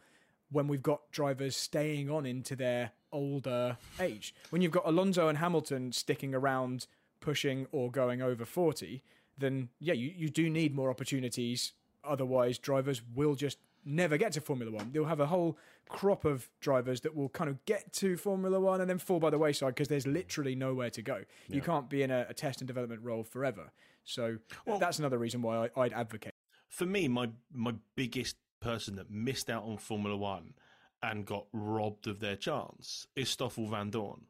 [0.50, 4.34] when we've got drivers staying on into their older age.
[4.48, 6.86] When you've got Alonso and Hamilton sticking around
[7.20, 9.02] pushing or going over 40,
[9.42, 11.72] then yeah, you, you do need more opportunities.
[12.04, 14.90] Otherwise, drivers will just never get to Formula One.
[14.92, 18.80] They'll have a whole crop of drivers that will kind of get to Formula One
[18.80, 21.22] and then fall by the wayside because there's literally nowhere to go.
[21.48, 21.56] Yeah.
[21.56, 23.72] You can't be in a, a, test and development role forever.
[24.04, 26.32] So well, that's another reason why I, I'd advocate.
[26.68, 30.54] For me, my my biggest person that missed out on Formula One
[31.02, 34.22] and got robbed of their chance is Stoffel Vandoorne.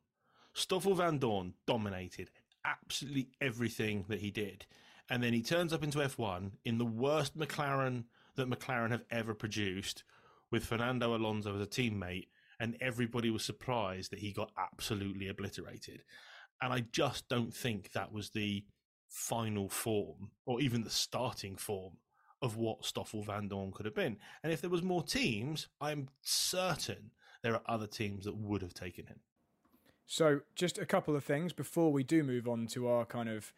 [0.54, 2.30] Stoffel Vandoorne dominated
[2.64, 4.66] absolutely everything that he did.
[5.10, 8.04] And then he turns up into F1 in the worst McLaren
[8.36, 10.04] that McLaren have ever produced
[10.50, 12.28] with Fernando Alonso as a teammate.
[12.60, 16.02] And everybody was surprised that he got absolutely obliterated.
[16.60, 18.64] And I just don't think that was the
[19.08, 21.94] final form or even the starting form
[22.40, 24.16] of what Stoffel Vandoorne could have been.
[24.42, 27.10] And if there was more teams, I'm certain
[27.42, 29.20] there are other teams that would have taken him.
[30.06, 33.52] So, just a couple of things before we do move on to our kind of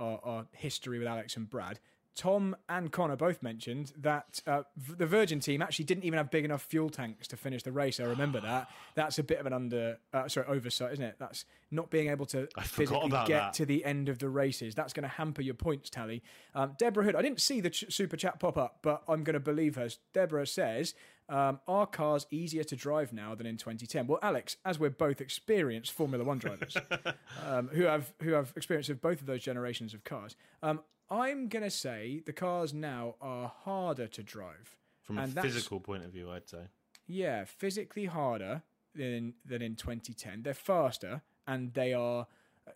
[0.00, 1.78] our, our history with Alex and Brad.
[2.16, 4.62] Tom and Connor both mentioned that uh,
[4.98, 8.00] the Virgin team actually didn't even have big enough fuel tanks to finish the race.
[8.00, 8.68] I remember that.
[8.94, 11.16] That's a bit of an under, uh, sorry, oversight, isn't it?
[11.18, 13.52] That's not being able to I physically get that.
[13.54, 14.74] to the end of the races.
[14.74, 16.22] That's going to hamper your points tally.
[16.54, 19.34] Um, Deborah Hood, I didn't see the ch- super chat pop up, but I'm going
[19.34, 19.88] to believe her.
[20.12, 20.94] Deborah says,
[21.30, 24.06] um, are cars easier to drive now than in 2010?
[24.06, 26.76] Well, Alex, as we're both experienced Formula One drivers
[27.46, 31.48] um, who have who have experience of both of those generations of cars, um, I'm
[31.48, 34.76] going to say the cars now are harder to drive.
[35.02, 36.64] From a physical point of view, I'd say.
[37.06, 38.62] Yeah, physically harder
[38.94, 40.42] than than in 2010.
[40.42, 42.26] They're faster and they are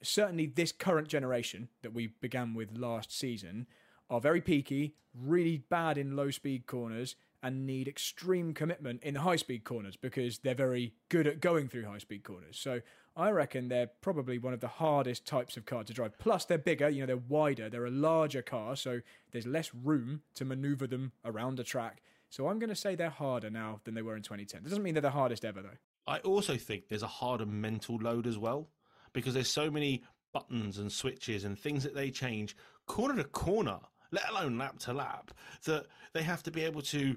[0.03, 3.67] certainly this current generation that we began with last season
[4.11, 9.21] are very peaky, really bad in low speed corners, and need extreme commitment in the
[9.21, 12.59] high speed corners because they're very good at going through high speed corners.
[12.59, 12.81] So
[13.15, 16.19] I reckon they're probably one of the hardest types of car to drive.
[16.19, 20.23] Plus, they're bigger, you know, they're wider, they're a larger car, so there's less room
[20.37, 22.03] to maneuver them around a track.
[22.31, 24.63] So I'm going to say they're harder now than they were in 2010.
[24.63, 25.77] That doesn't mean they're the hardest ever, though.
[26.07, 28.69] I also think there's a harder mental load as well
[29.13, 30.03] because there's so many
[30.33, 33.79] buttons and switches and things that they change corner to corner,
[34.11, 35.31] let alone lap to lap,
[35.67, 37.17] that they have to be able to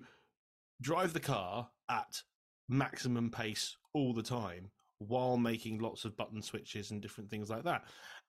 [0.81, 2.21] drive the car at
[2.69, 7.63] maximum pace all the time while making lots of button switches and different things like
[7.63, 7.83] that.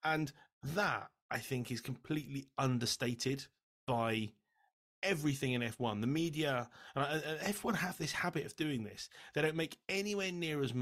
[0.04, 0.32] And
[0.74, 3.46] that, I think, is completely understated
[3.86, 4.30] by
[5.02, 6.00] everything in F1.
[6.00, 9.08] The media and F1 have this habit of doing this.
[9.34, 10.72] They don't make anywhere near as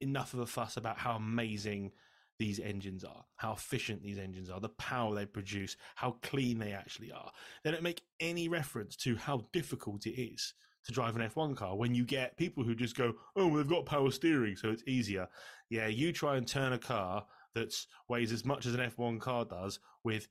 [0.00, 1.92] enough of a fuss about how amazing
[2.38, 6.72] these engines are, how efficient these engines are, the power they produce, how clean they
[6.72, 7.30] actually are.
[7.62, 11.76] They don't make any reference to how difficult it is to drive an F1 car
[11.76, 15.28] when you get people who just go, oh, they've got power steering, so it's easier.
[15.68, 17.74] Yeah, you try and turn a car that
[18.08, 20.28] weighs as much as an F1 car does with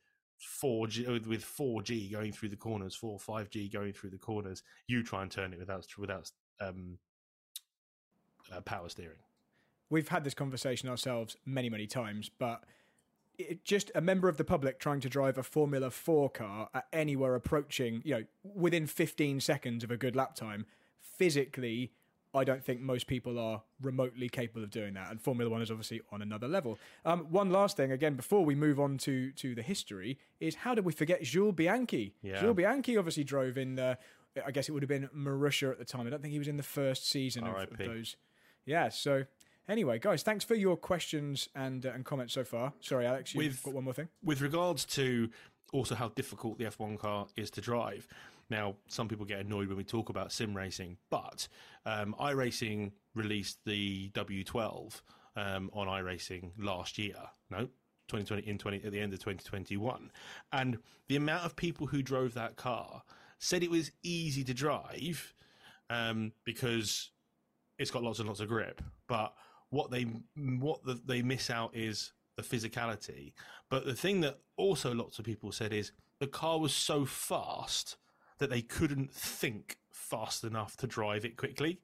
[0.64, 4.64] 4G with 4G going through the corners, 4 5G going through the corners.
[4.88, 6.32] You try and turn it without without
[6.62, 6.98] um,
[8.52, 9.18] uh, power steering.
[9.90, 12.64] We've had this conversation ourselves many many times, but
[13.40, 16.86] it, just a member of the public trying to drive a Formula 4 car at
[16.92, 20.66] anywhere approaching, you know, within 15 seconds of a good lap time,
[21.00, 21.92] physically,
[22.36, 25.10] I don't think most people are remotely capable of doing that.
[25.10, 26.78] And Formula One is obviously on another level.
[27.06, 30.76] Um, one last thing, again, before we move on to to the history, is how
[30.76, 32.14] did we forget Jules Bianchi?
[32.22, 32.42] Yeah.
[32.42, 33.76] Jules Bianchi obviously drove in.
[33.76, 33.98] the,
[34.46, 36.06] I guess it would have been Marussia at the time.
[36.06, 38.16] I don't think he was in the first season of, of those.
[38.66, 39.24] Yeah, so
[39.70, 42.74] Anyway, guys, thanks for your questions and uh, and comments so far.
[42.82, 44.10] Sorry, Alex, you've with, got one more thing.
[44.24, 45.30] With regards to
[45.72, 48.08] also how difficult the F1 car is to drive.
[48.50, 51.48] Now, some people get annoyed when we talk about sim racing, but
[51.86, 55.02] um, iRacing released the W12
[55.36, 57.18] um, on iRacing last year.
[57.52, 57.60] No,
[58.08, 60.12] 2020 in 20 at the end of 2021,
[60.52, 60.80] and
[61.10, 63.04] the amount of people who drove that car
[63.38, 65.36] said it was easy to drive
[65.92, 67.12] um, because
[67.78, 69.36] it's got lots and lots of grip, but
[69.70, 73.34] what they what the, they miss out is the physicality.
[73.70, 77.98] But the thing that also lots of people said is the car was so fast
[78.40, 81.80] that they couldn't think fast enough to drive it quickly.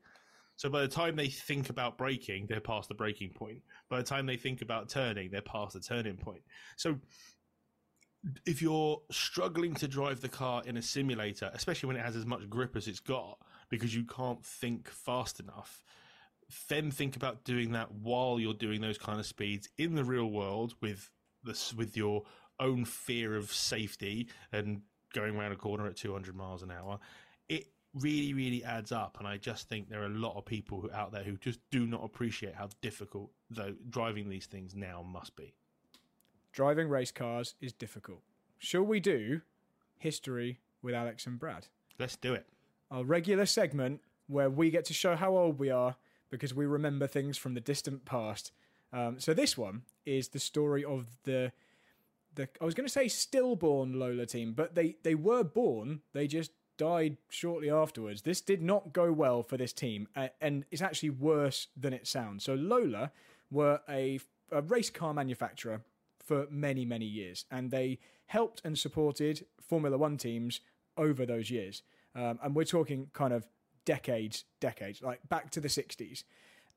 [0.58, 3.62] So by the time they think about braking, they're past the braking point.
[3.90, 6.42] By the time they think about turning, they're past the turning point.
[6.78, 6.98] So
[8.46, 12.26] if you're struggling to drive the car in a simulator, especially when it has as
[12.26, 13.38] much grip as it's got,
[13.70, 15.84] because you can't think fast enough,
[16.70, 20.30] then think about doing that while you're doing those kind of speeds in the real
[20.30, 21.10] world with
[21.44, 22.24] this with your
[22.60, 24.82] own fear of safety and
[25.14, 27.00] going around a corner at 200 miles an hour.
[27.50, 30.82] It really really adds up and i just think there are a lot of people
[30.82, 35.02] who out there who just do not appreciate how difficult though driving these things now
[35.02, 35.54] must be.
[36.52, 38.22] Driving race cars is difficult.
[38.58, 39.42] Shall we do
[39.98, 41.68] history with alex and brad?
[41.98, 42.46] Let's do it.
[42.92, 45.96] Our regular segment where we get to show how old we are
[46.36, 48.52] because we remember things from the distant past.
[48.94, 51.52] Um, so this one is the story of the
[52.36, 56.02] the I was going to say stillborn Lola team, but they they were born.
[56.14, 58.22] They just died shortly afterwards.
[58.22, 60.08] This did not go well for this team,
[60.42, 62.44] and it's actually worse than it sounds.
[62.44, 63.12] So Lola
[63.50, 64.20] were a,
[64.52, 65.82] a race car manufacturer
[66.24, 70.60] for many many years, and they helped and supported Formula One teams
[70.98, 71.84] over those years.
[72.16, 73.46] Um, and we're talking kind of
[73.86, 76.24] decades, decades, like back to the 60s.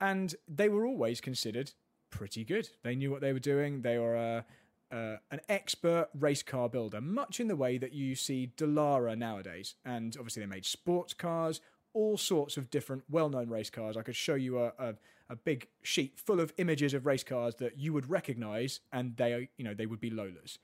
[0.01, 1.73] And they were always considered
[2.11, 2.69] pretty good.
[2.83, 3.83] They knew what they were doing.
[3.83, 8.15] They were uh, uh, an expert race car builder, much in the way that you
[8.15, 9.75] see Dallara nowadays.
[9.85, 11.61] And obviously, they made sports cars,
[11.93, 13.97] all sorts of different well-known race cars.
[13.97, 14.95] I could show you a, a,
[15.31, 19.49] a, big sheet full of images of race cars that you would recognise, and they,
[19.57, 20.59] you know, they would be Lolas.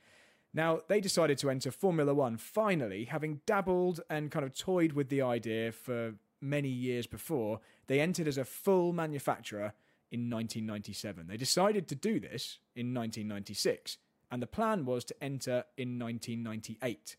[0.53, 5.09] Now, they decided to enter Formula One finally, having dabbled and kind of toyed with
[5.09, 6.15] the idea for
[6.45, 9.73] many years before, they entered as a full manufacturer
[10.13, 11.27] in 1997.
[11.27, 13.99] They decided to do this in 1996,
[14.31, 17.17] and the plan was to enter in 1998.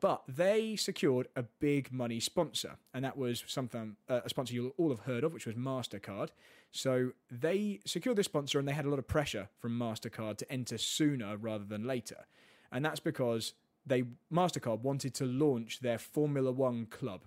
[0.00, 4.74] But they secured a big money sponsor, and that was something uh, a sponsor you'll
[4.76, 6.28] all have heard of, which was Mastercard.
[6.70, 10.52] So they secured this sponsor, and they had a lot of pressure from Mastercard to
[10.52, 12.26] enter sooner rather than later,
[12.70, 13.54] and that's because
[13.84, 17.22] they Mastercard wanted to launch their Formula One club.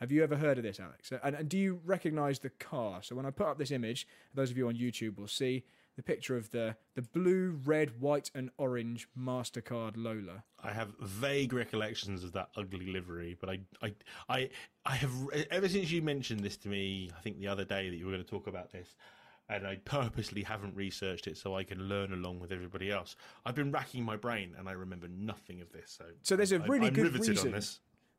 [0.00, 1.10] Have you ever heard of this, Alex?
[1.22, 3.02] And, and do you recognise the car?
[3.02, 5.64] So when I put up this image, those of you on YouTube will see
[5.96, 10.44] the picture of the the blue, red, white, and orange Mastercard Lola.
[10.62, 13.94] I have vague recollections of that ugly livery, but I, I,
[14.28, 14.50] I,
[14.84, 15.12] I have
[15.50, 17.10] ever since you mentioned this to me.
[17.16, 18.94] I think the other day that you were going to talk about this,
[19.48, 23.16] and I purposely haven't researched it so I can learn along with everybody else.
[23.46, 25.94] I've been racking my brain, and I remember nothing of this.
[25.96, 27.62] So, So there's a I- really I'm good reason.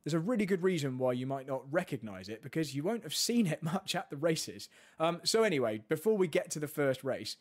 [0.04, 3.14] There's a really good reason why you might not recognise it because you won't have
[3.14, 4.68] seen it much at the races.
[4.98, 7.36] Um, so anyway, before we get to the first race,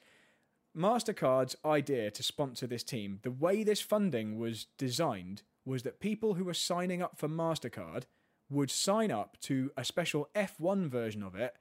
[0.78, 6.36] Mastercard's idea to sponsor this team, the way this funding was designed was that people
[6.36, 8.04] who were signing up for Mastercard
[8.50, 11.56] would sign up to a special F1 version of it,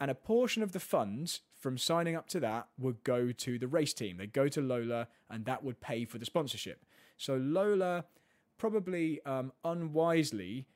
[0.00, 3.68] and a portion of the funds from signing up to that would go to the
[3.68, 4.16] race team.
[4.16, 6.84] They'd go to Lola, and that would pay for the sponsorship.
[7.16, 8.06] So Lola
[8.58, 10.66] probably um, unwisely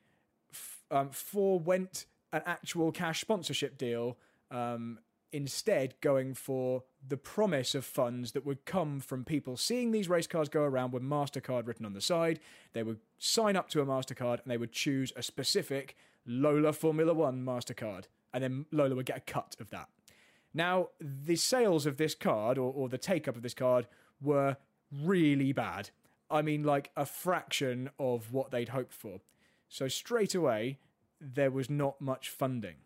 [0.52, 4.18] f- um, forewent an actual cash sponsorship deal
[4.50, 4.98] um,
[5.32, 10.26] instead going for the promise of funds that would come from people seeing these race
[10.26, 12.40] cars go around with MasterCard written on the side.
[12.72, 15.96] They would sign up to a MasterCard and they would choose a specific
[16.26, 18.04] Lola Formula One MasterCard.
[18.32, 19.88] And then Lola would get a cut of that.
[20.52, 23.86] Now, the sales of this card or, or the take up of this card
[24.20, 24.56] were
[24.90, 25.90] really bad.
[26.30, 29.20] I mean, like a fraction of what they'd hoped for.
[29.68, 30.78] So, straight away,
[31.20, 32.76] there was not much funding.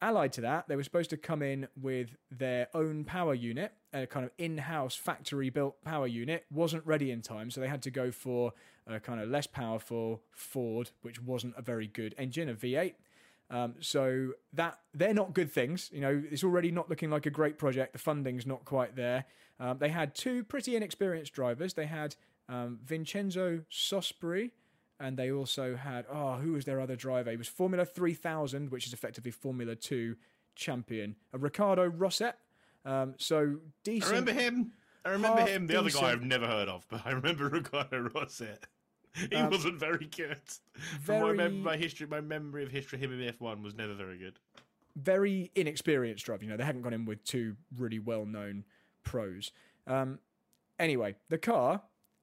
[0.00, 4.04] Allied to that, they were supposed to come in with their own power unit, a
[4.04, 6.44] kind of in house factory built power unit.
[6.50, 8.52] Wasn't ready in time, so they had to go for
[8.86, 12.94] a kind of less powerful Ford, which wasn't a very good engine, a V8.
[13.48, 15.90] Um, so that they're not good things.
[15.92, 17.92] You know, it's already not looking like a great project.
[17.92, 19.26] The funding's not quite there.
[19.60, 21.74] Um, they had two pretty inexperienced drivers.
[21.74, 22.16] They had
[22.52, 24.50] um, Vincenzo Sospiri,
[25.00, 27.30] and they also had oh, who was their other driver?
[27.30, 30.16] He was Formula 3000, which is effectively Formula 2
[30.54, 32.34] champion, a Ricardo Rosset.
[32.84, 34.10] Um, so I decent.
[34.10, 34.72] remember him.
[35.04, 35.66] I remember him.
[35.66, 38.64] The other guy I've never heard of, but I remember Ricardo Rosset.
[39.30, 40.38] He Um, wasn't very good.
[41.02, 44.16] From my, mem- my history, my memory of history, him in F1 was never very
[44.18, 44.38] good.
[44.96, 46.44] very inexperienced driver.
[46.44, 48.64] You know, they hadn't gone in with two really well-known
[49.04, 49.50] pros.
[49.86, 50.18] Um,
[50.78, 51.82] anyway, the car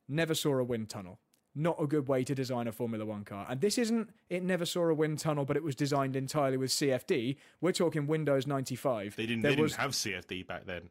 [0.09, 1.19] never saw a wind tunnel.
[1.55, 3.45] Not a good way to design a Formula One car.
[3.49, 6.69] And this isn't, it never saw a wind tunnel, but it was designed entirely with
[6.69, 7.37] CFD.
[7.59, 9.15] We're talking Windows 95.
[9.15, 9.41] They didn't.
[9.41, 10.89] There they was didn't have CFD back then.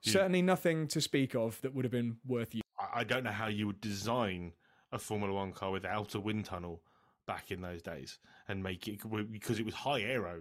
[0.00, 2.62] certainly nothing to speak of that would have been worth you.
[2.78, 4.52] I, I don't know how you would design
[4.90, 6.82] a Formula One car without a wind tunnel
[7.26, 8.98] back in those days and make it
[9.30, 10.40] because it was high aero.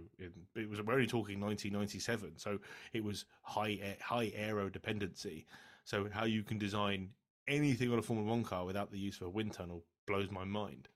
[0.55, 2.59] It was we're only talking 1997, so
[2.93, 5.45] it was high high aero dependency.
[5.84, 7.09] So how you can design
[7.48, 10.44] anything on a Formula One car without the use of a wind tunnel blows my
[10.44, 10.88] mind.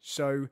[0.00, 0.48] So,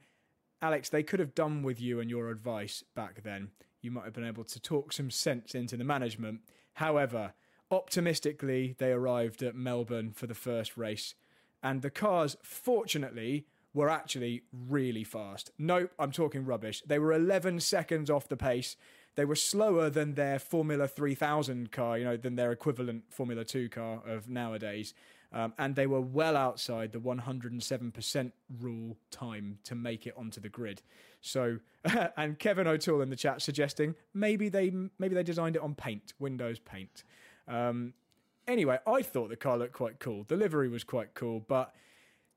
[0.62, 3.50] Alex, they could have done with you and your advice back then.
[3.80, 6.40] You might have been able to talk some sense into the management.
[6.74, 7.34] However,
[7.70, 11.14] optimistically, they arrived at Melbourne for the first race,
[11.62, 15.50] and the cars, fortunately, were actually really fast.
[15.58, 16.82] Nope, I'm talking rubbish.
[16.86, 18.76] They were 11 seconds off the pace.
[19.16, 23.68] They were slower than their Formula 3000 car, you know, than their equivalent Formula 2
[23.70, 24.94] car of nowadays.
[25.32, 30.48] Um, and they were well outside the 107% rule time to make it onto the
[30.48, 30.82] grid.
[31.20, 31.58] So,
[32.16, 36.12] and Kevin O'Toole in the chat suggesting maybe they maybe they designed it on Paint,
[36.18, 37.02] Windows Paint.
[37.48, 37.94] Um,
[38.46, 40.24] anyway, I thought the car looked quite cool.
[40.28, 41.74] The livery was quite cool, but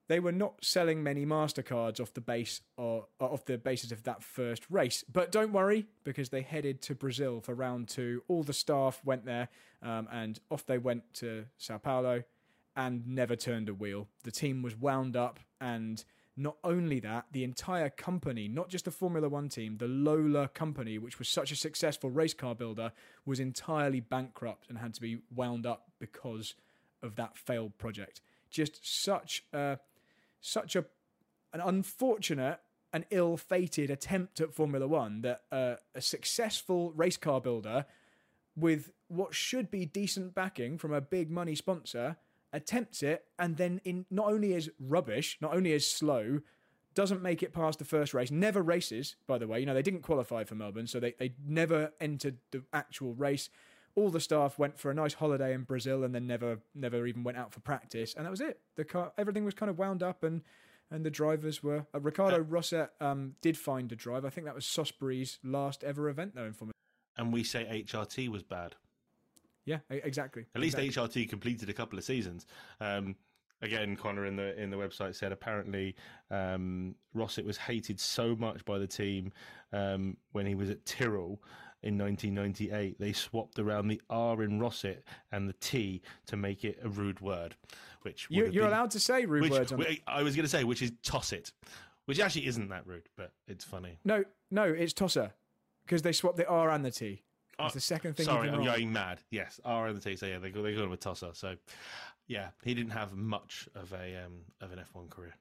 [0.10, 4.24] they were not selling many Mastercards off the base or off the basis of that
[4.24, 5.06] first race.
[5.12, 8.24] But don't worry, because they headed to Brazil for round two.
[8.28, 9.50] All the staff went there,
[9.84, 12.24] um, and off they went to Sao Paulo,
[12.76, 14.08] and never turned a wheel.
[14.24, 16.04] The team was wound up, and
[16.36, 20.98] not only that, the entire company, not just the Formula One team, the Lola company,
[20.98, 22.94] which was such a successful race car builder,
[23.28, 26.56] was entirely bankrupt and had to be wound up because
[27.04, 28.22] of that failed project.
[28.50, 29.78] Just such a
[30.42, 30.86] such a
[31.52, 32.60] an unfortunate
[32.94, 37.86] and ill-fated attempt at Formula One that uh, a successful race car builder
[38.56, 42.18] with what should be decent backing from a big money sponsor
[42.52, 46.40] attempts it and then in not only is rubbish, not only is slow,
[46.96, 49.60] doesn't make it past the first race, never races, by the way.
[49.60, 53.50] You know, they didn't qualify for Melbourne, so they, they never entered the actual race.
[54.00, 57.24] All the staff went for a nice holiday in Brazil and then never never even
[57.24, 58.62] went out for practice, and that was it.
[58.76, 60.42] The car, everything was kind of wound up, and
[60.90, 64.24] and the drivers were uh, Ricardo Rosset um, did find a drive.
[64.24, 66.74] I think that was Sospiri's last ever event though in Formula.
[67.18, 68.76] And we say HRT was bad.
[69.66, 70.46] Yeah, exactly.
[70.56, 71.26] At least exactly.
[71.26, 72.48] HRT completed a couple of seasons.
[72.80, 73.18] Um,
[73.62, 75.96] again, Connor in the in the website said apparently
[76.32, 79.32] um, Rosset was hated so much by the team
[79.74, 81.42] um, when he was at Tyrrell
[81.82, 86.80] in 1998, they swapped around the R in Rosset and the T to make it
[86.84, 87.56] a rude word,
[88.02, 90.50] which you, you're been- allowed to say rude which, words on I was going to
[90.50, 91.52] say, which is toss it,
[92.06, 94.00] which actually isn't that rude, but it's funny.
[94.04, 95.32] No, no, it's tosser
[95.86, 97.24] because they swapped the R and the T.
[97.58, 98.26] That's Oh, the second thing.
[98.26, 98.66] Sorry, I'm wrong.
[98.66, 99.20] going mad.
[99.32, 100.16] Yes, R and the T.
[100.16, 101.32] So yeah, they they got him a tosser.
[101.34, 101.56] So
[102.28, 105.34] yeah, he didn't have much of a um, of an F1 career.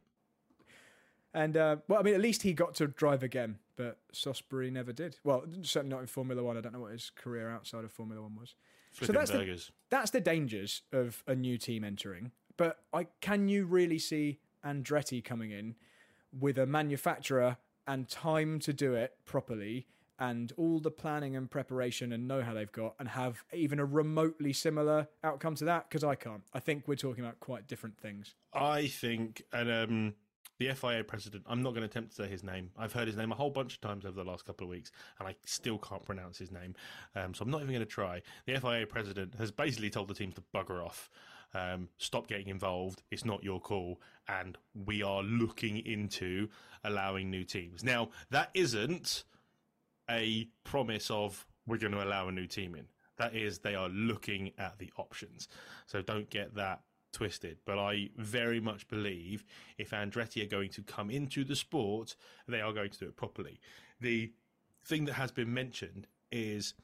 [1.34, 4.92] And uh, well, I mean, at least he got to drive again, but Sospiri never
[4.92, 5.18] did.
[5.24, 6.56] Well, certainly not in Formula One.
[6.56, 8.54] I don't know what his career outside of Formula One was.
[8.92, 12.32] Flipping that's the- That's the dangers of a new team entering.
[12.56, 15.76] But I can you really see Andretti coming in
[16.38, 19.86] with a manufacturer and time to do it properly
[20.18, 23.84] and all the planning and preparation and know how they've got and have even a
[23.84, 25.88] remotely similar outcome to that?
[25.88, 26.42] Because I can't.
[26.52, 28.34] I think we're talking about quite different things.
[28.52, 30.14] I think, and um,
[30.58, 32.70] the FIA president, I'm not going to attempt to say his name.
[32.76, 34.90] I've heard his name a whole bunch of times over the last couple of weeks,
[35.18, 36.74] and I still can't pronounce his name.
[37.14, 38.22] Um, so I'm not even going to try.
[38.46, 41.10] The FIA president has basically told the teams to bugger off.
[41.54, 43.02] Um, stop getting involved.
[43.10, 46.48] It's not your call, and we are looking into
[46.84, 47.82] allowing new teams.
[47.82, 49.24] Now, that isn't
[50.10, 52.86] a promise of we're going to allow a new team in.
[53.18, 55.48] That is, they are looking at the options.
[55.86, 56.82] So don't get that
[57.18, 57.58] twisted.
[57.66, 59.44] But I very much believe
[59.76, 62.14] if Andretti are going to come into the sport,
[62.46, 63.58] they are going to do it properly.
[64.00, 64.32] The
[64.84, 66.74] thing that has been mentioned is,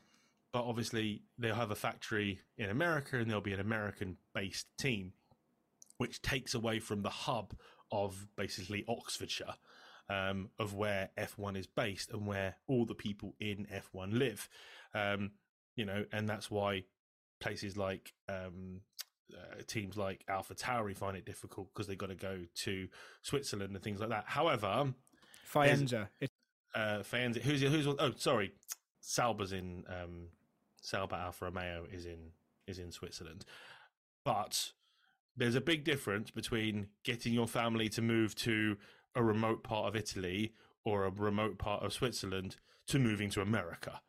[0.53, 5.13] but obviously they'll have a factory in America and there'll be an American based team,
[5.99, 7.55] which takes away from the hub
[7.93, 9.55] of basically Oxfordshire
[10.09, 14.49] um, of where F1 is based and where all the people in F1 live.
[14.97, 15.31] Um,
[15.77, 16.83] you know, and that's why
[17.39, 18.81] places like um,
[19.33, 22.89] uh, teams like AlphaTauri find it difficult because they've got to go to
[23.23, 24.25] Switzerland and things like that.
[24.27, 24.93] However,
[25.53, 26.09] Faenza.
[26.75, 28.53] Uh, fans, who's who's oh sorry,
[29.01, 30.29] Sauber's in um,
[30.83, 32.33] Sauber Alfa Romeo is in
[32.67, 33.45] is in Switzerland,
[34.25, 34.73] but
[35.37, 38.77] there's a big difference between getting your family to move to
[39.15, 40.53] a remote part of Italy
[40.85, 42.57] or a remote part of Switzerland
[42.89, 44.01] to moving to America.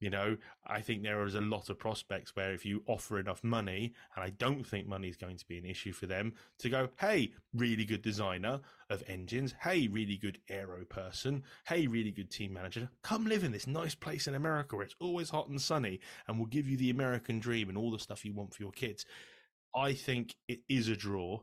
[0.00, 3.44] You know, I think there is a lot of prospects where if you offer enough
[3.44, 6.70] money, and I don't think money is going to be an issue for them, to
[6.70, 12.30] go, hey, really good designer of engines, hey, really good aero person, hey, really good
[12.30, 15.60] team manager, come live in this nice place in America where it's always hot and
[15.60, 18.62] sunny, and we'll give you the American dream and all the stuff you want for
[18.62, 19.04] your kids.
[19.76, 21.40] I think it is a draw,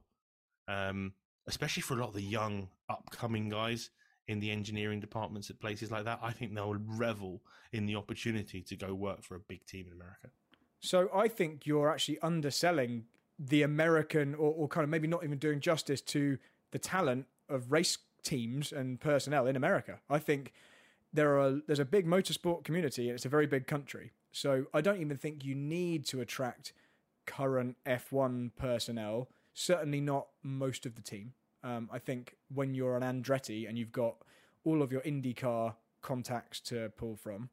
[0.67, 1.13] um,
[1.47, 3.91] especially for a lot of the young, upcoming guys
[4.27, 6.19] in the engineering departments at places like that.
[6.21, 9.93] I think they'll revel in the opportunity to go work for a big team in
[9.93, 10.29] America.
[10.79, 13.05] So I think you're actually underselling
[13.39, 16.37] the American, or, or kind of maybe not even doing justice to
[16.71, 19.99] the talent of race teams and personnel in America.
[20.09, 20.51] I think
[21.13, 24.11] there are there's a big motorsport community and it's a very big country.
[24.31, 26.73] So I don't even think you need to attract
[27.25, 29.29] current F1 personnel.
[29.53, 31.33] Certainly not most of the team.
[31.63, 34.17] Um, I think when you're an Andretti and you've got
[34.63, 37.49] all of your IndyCar contacts to pull from,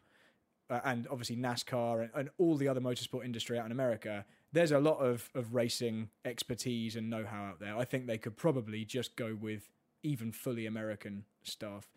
[0.71, 4.73] uh, and obviously NASCAR and, and all the other motorsport industry out in America, there's
[4.73, 7.77] a lot of, of racing expertise and know how out there.
[7.77, 9.69] I think they could probably just go with
[10.03, 11.89] even fully American staff.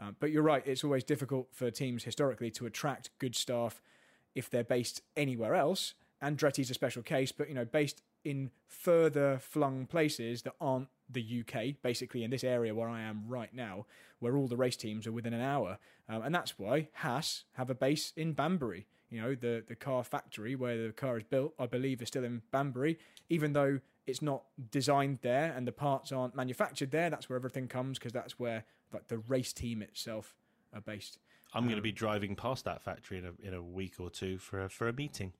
[0.00, 3.82] Uh, but you're right, it's always difficult for teams historically to attract good staff
[4.34, 5.94] if they're based anywhere else.
[6.22, 11.44] Andretti's a special case, but you know, based in further flung places that aren't the
[11.44, 13.86] UK, basically in this area where I am right now,
[14.18, 15.78] where all the race teams are within an hour,
[16.08, 18.86] um, and that's why Haas have a base in Banbury.
[19.10, 22.24] You know, the the car factory where the car is built, I believe, is still
[22.24, 22.98] in Banbury,
[23.28, 27.10] even though it's not designed there and the parts aren't manufactured there.
[27.10, 30.34] That's where everything comes because that's where like the race team itself
[30.72, 31.18] are based.
[31.54, 34.38] I'm going to be driving past that factory in a in a week or two
[34.38, 35.32] for a, for a meeting.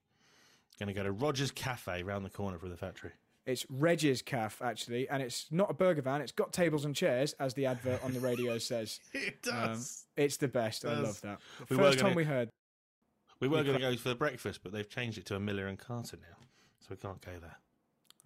[0.79, 3.13] Going to go to Rogers Cafe round the corner from the factory.
[3.47, 6.21] It's Reg's Caf actually, and it's not a burger van.
[6.21, 9.01] It's got tables and chairs, as the advert on the radio says.
[9.13, 9.81] It Um,
[10.17, 10.85] it's the best.
[10.85, 11.39] I love that.
[11.71, 12.49] We were first gonna- time we heard.
[13.41, 15.67] we were going to go for the breakfast, but they've changed it to a Miller
[15.69, 16.37] and Carter now,
[16.81, 17.57] so we can't go there.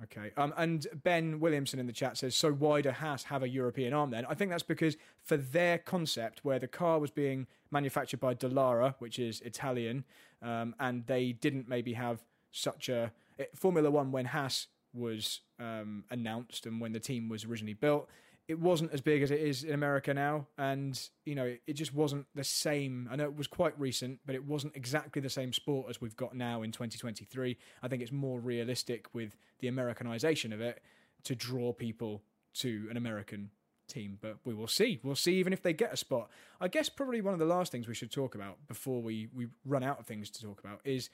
[0.05, 0.31] Okay.
[0.39, 3.93] Um, and Ben Williamson in the chat says, so why do Haas have a European
[3.93, 4.25] arm then?
[4.25, 8.95] I think that's because for their concept, where the car was being manufactured by Dallara,
[8.99, 10.05] which is Italian,
[10.41, 16.05] um, and they didn't maybe have such a it, Formula One when Haas was um,
[16.11, 18.09] announced and when the team was originally built.
[18.49, 21.95] It wasn't as big as it is in America now, and you know it just
[21.95, 23.09] wasn't the same.
[23.09, 26.17] I know it was quite recent, but it wasn't exactly the same sport as we've
[26.17, 27.57] got now in 2023.
[27.81, 30.83] I think it's more realistic with the Americanization of it
[31.25, 32.23] to draw people
[32.55, 33.51] to an American
[33.87, 34.99] team, but we will see.
[35.03, 36.31] We'll see even if they get a spot.
[36.61, 39.49] I guess probably one of the last things we should talk about before we, we
[39.65, 41.11] run out of things to talk about is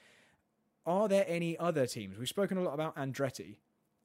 [0.85, 2.17] are there any other teams?
[2.17, 3.57] We've spoken a lot about Andretti.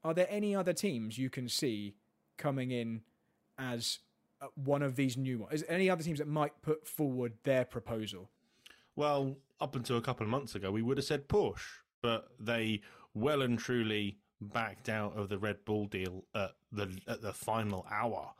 [0.05, 1.95] Are there any other teams you can see
[2.37, 3.03] coming in
[3.59, 4.01] as
[4.41, 5.55] uh, one of these new ones?
[5.55, 8.31] Is any other teams that might put forward their proposal?
[8.97, 12.83] Well, up until a couple of months ago, we would have said Porsche, but they
[13.15, 17.87] well and truly backed out of the Red Bull deal at the at the final
[17.91, 18.33] hour.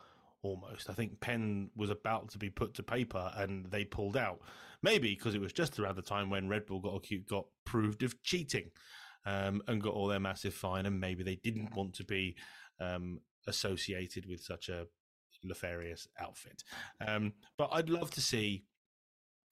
[0.43, 4.41] Almost, I think pen was about to be put to paper, and they pulled out.
[4.83, 8.21] Maybe because it was just around the time when Red Bull got got proved of
[8.25, 8.73] cheating,
[9.25, 12.37] um, and got all their massive fine, and maybe they didn't want to be
[12.81, 14.87] um, associated with such a
[15.45, 16.63] nefarious outfit.
[17.07, 18.65] Um, but I'd love to see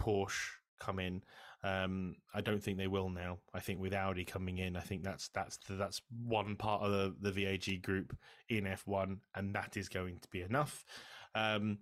[0.01, 1.23] Porsche come in.
[1.63, 3.39] Um, I don't think they will now.
[3.53, 7.31] I think with Audi coming in, I think that's that's that's one part of the,
[7.31, 8.17] the VAG group
[8.49, 10.85] in F1, and that is going to be enough.
[11.35, 11.79] Um,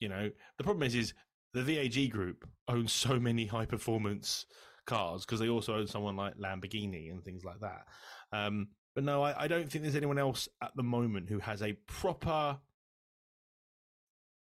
[0.00, 1.14] you know, the problem is, is
[1.52, 4.46] the VAG group owns so many high performance
[4.86, 7.86] cars because they also own someone like Lamborghini and things like that.
[8.32, 11.62] Um, but no, I, I don't think there's anyone else at the moment who has
[11.62, 12.58] a proper,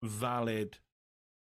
[0.02, 0.78] valid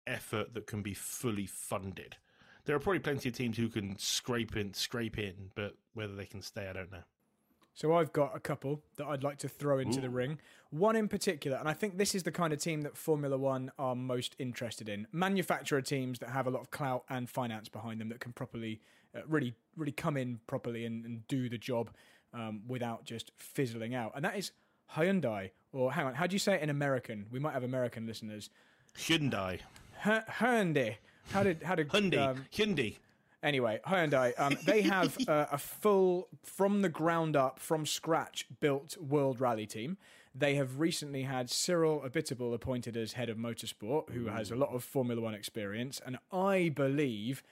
[0.06, 2.16] effort that can be fully funded
[2.64, 6.26] there are probably plenty of teams who can scrape in, scrape in, but whether they
[6.26, 7.02] can stay, I don't know.
[7.74, 10.02] So I've got a couple that I'd like to throw into Ooh.
[10.02, 10.38] the ring.
[10.70, 13.72] One in particular, and I think this is the kind of team that Formula One
[13.78, 15.06] are most interested in.
[15.12, 18.80] Manufacturer teams that have a lot of clout and finance behind them that can properly,
[19.16, 21.90] uh, really, really come in properly and, and do the job
[22.32, 24.12] um, without just fizzling out.
[24.14, 24.52] And that is
[24.94, 27.26] Hyundai, or hang on, how do you say it in American?
[27.30, 28.50] We might have American listeners.
[28.96, 29.60] Hyundai.
[30.02, 30.96] Hyundai.
[31.30, 32.28] How did how did Hyundai?
[32.28, 32.96] Um, Hyundai.
[33.42, 38.96] Anyway, Hyundai, um, they have uh, a full, from the ground up, from scratch built
[38.98, 39.96] World Rally team.
[40.34, 44.70] They have recently had Cyril Abiteboul appointed as head of motorsport, who has a lot
[44.70, 47.42] of Formula One experience, and I believe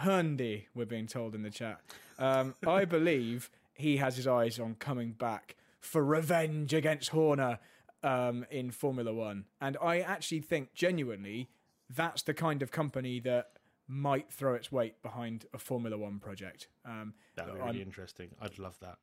[0.00, 1.80] Hyundai, we're being told in the chat,
[2.18, 7.58] um, I believe he has his eyes on coming back for revenge against Horner
[8.04, 11.48] um, in Formula One, and I actually think genuinely
[11.90, 13.57] that's the kind of company that
[13.88, 16.68] might throw its weight behind a Formula One project.
[16.84, 18.28] Um, that would be really I'm, interesting.
[18.40, 18.98] I'd love that.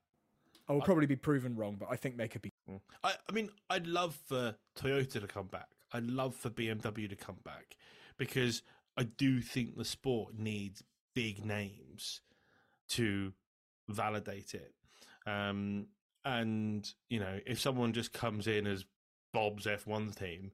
[0.68, 2.52] I will probably be proven wrong, but I think they could be.
[2.70, 2.80] Mm.
[3.04, 5.68] I, I mean, I'd love for Toyota to come back.
[5.92, 7.78] I'd love for BMW to come back
[8.18, 8.62] because
[8.98, 10.84] I do think the sport needs
[11.14, 12.22] big names
[12.90, 13.34] to
[13.88, 14.74] validate it.
[15.28, 15.88] Um,
[16.24, 18.86] and you know, if someone just comes in as
[19.34, 20.52] Bob's F1 team,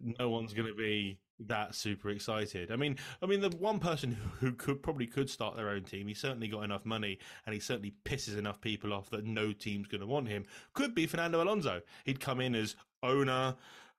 [0.00, 2.70] no one's going to be that super excited.
[2.70, 6.06] I mean, I mean, the one person who could probably could start their own team.
[6.06, 9.88] He certainly got enough money, and he certainly pisses enough people off that no team's
[9.88, 10.44] going to want him.
[10.72, 11.80] Could be Fernando Alonso.
[12.04, 13.56] He'd come in as owner,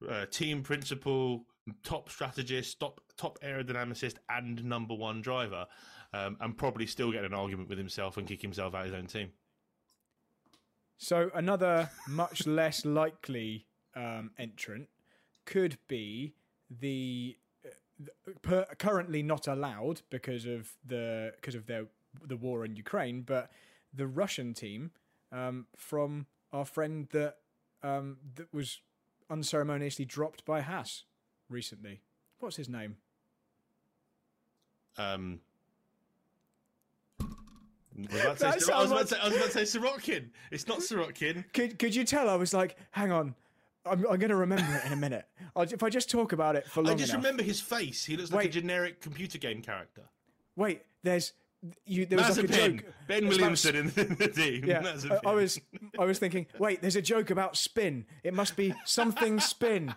[0.09, 1.45] uh, team principal,
[1.83, 5.65] top strategist, top top aerodynamicist, and number one driver,
[6.13, 8.95] um, and probably still get an argument with himself and kick himself out of his
[8.95, 9.31] own team.
[10.97, 14.87] So another much less likely um, entrant
[15.45, 16.33] could be
[16.69, 21.85] the uh, per, currently not allowed because of the because of their
[22.23, 23.51] the war in Ukraine, but
[23.93, 24.91] the Russian team
[25.31, 27.37] um, from our friend that
[27.83, 28.81] um, that was
[29.29, 31.03] unceremoniously dropped by Haas
[31.49, 32.01] recently.
[32.39, 32.97] What's his name?
[34.97, 35.39] Um.
[37.97, 40.29] I was, about to say, I was say, I was about to say Sirotkin.
[40.51, 41.45] It's not Sorokin.
[41.53, 42.29] Could could you tell?
[42.29, 43.35] I was like, hang on,
[43.85, 45.25] I'm, I'm going to remember it in a minute.
[45.55, 47.23] I'll, if I just talk about it for long I just enough.
[47.23, 48.05] remember his face.
[48.05, 48.49] He looks like Wait.
[48.49, 50.03] a generic computer game character.
[50.55, 51.33] Wait, there's
[51.85, 52.05] you.
[52.05, 52.85] There was like a joke.
[53.07, 54.65] Ben Williamson in the team.
[54.65, 55.59] Yeah, I, I was
[55.99, 56.47] I was thinking.
[56.59, 58.05] Wait, there's a joke about spin.
[58.23, 59.93] It must be something spin.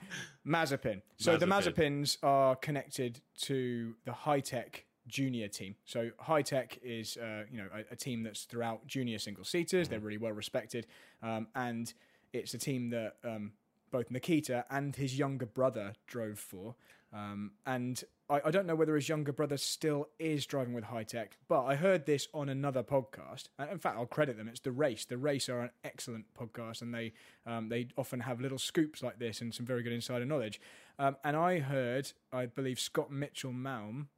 [0.47, 1.03] Mazepin.
[1.17, 1.41] So Mazepin.
[1.41, 5.75] the Mazepins are connected to the Hitech junior team.
[5.85, 9.87] So Hitech is uh, you know a, a, team that's throughout junior single seaters.
[9.87, 9.91] Mm-hmm.
[9.91, 10.87] They're really well respected,
[11.23, 11.93] um, and
[12.33, 13.53] it's a team that um,
[13.91, 16.75] both Nikita and his younger brother drove for.
[17.13, 21.29] Um, and I, I, don't know whether his younger brother still is driving with Hitech,
[21.49, 23.45] but I heard this on another podcast.
[23.59, 24.47] And in fact, I'll credit them.
[24.47, 25.07] It's the Race.
[25.07, 27.15] The Race are an excellent podcast, and they
[27.47, 30.61] um, they often have little scoops like this and some very good insider knowledge.
[30.99, 34.09] Um, and I heard, I believe, Scott Mitchell-Malm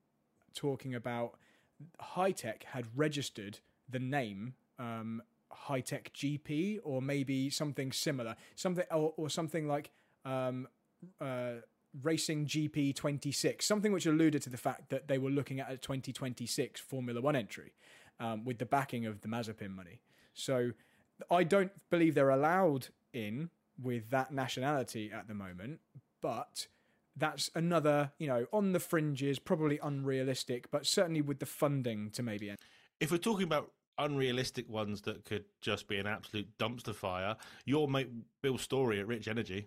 [0.53, 1.39] talking about
[2.17, 5.23] Hitech had registered the name um,
[5.69, 9.91] Hitech GP or maybe something similar, something or, or something like
[10.25, 10.69] um,
[11.21, 11.55] uh,
[12.03, 15.77] Racing GP 26, something which alluded to the fact that they were looking at a
[15.77, 17.73] 2026 Formula One entry
[18.21, 20.01] um, with the backing of the Mazepin money.
[20.33, 20.71] So
[21.31, 23.51] I don't believe they're allowed in
[23.83, 25.81] with that nationality at the moment,
[26.21, 26.69] but
[27.17, 32.23] that's another, you know, on the fringes, probably unrealistic, but certainly with the funding to
[32.23, 32.51] maybe.
[32.51, 32.59] End.
[33.01, 37.89] If we're talking about unrealistic ones that could just be an absolute dumpster fire, your
[37.89, 38.09] mate
[38.43, 39.67] Bill Storey at Rich Energy.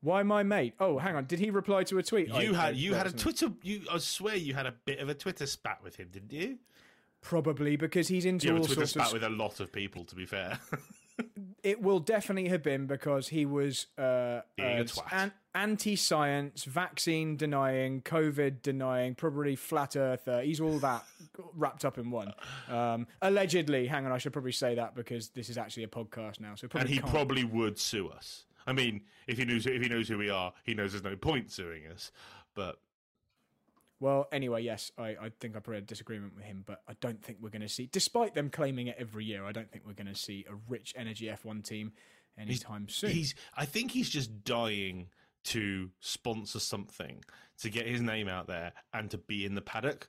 [0.00, 0.74] Why my mate?
[0.78, 1.24] Oh, hang on.
[1.24, 2.28] Did he reply to a tweet?
[2.28, 3.48] You I- had you had a Twitter.
[3.62, 6.58] You I swear you had a bit of a Twitter spat with him, didn't you?
[7.20, 10.04] Probably because he's into You a all Twitter sorts of with a lot of people.
[10.04, 10.60] To be fair,
[11.64, 15.12] it will definitely have been because he was uh, Being a uh, twat.
[15.12, 20.40] an- anti-science, vaccine denying, COVID denying, probably flat earther.
[20.42, 21.04] He's all that
[21.54, 22.32] wrapped up in one.
[22.68, 26.38] Um, allegedly, hang on, I should probably say that because this is actually a podcast
[26.38, 26.54] now.
[26.54, 27.10] So and he can't.
[27.10, 28.44] probably would sue us.
[28.68, 31.16] I mean, if he knows if he knows who we are, he knows there's no
[31.16, 32.12] point suing us.
[32.54, 32.76] But
[33.98, 36.92] Well, anyway, yes, I, I think I probably had a disagreement with him, but I
[37.00, 39.84] don't think we're going to see, despite them claiming it every year, I don't think
[39.84, 41.92] we're going to see a rich energy F1 team
[42.38, 43.10] anytime soon.
[43.10, 45.08] he's I think he's just dying
[45.48, 47.24] to sponsor something
[47.60, 50.08] to get his name out there and to be in the paddock.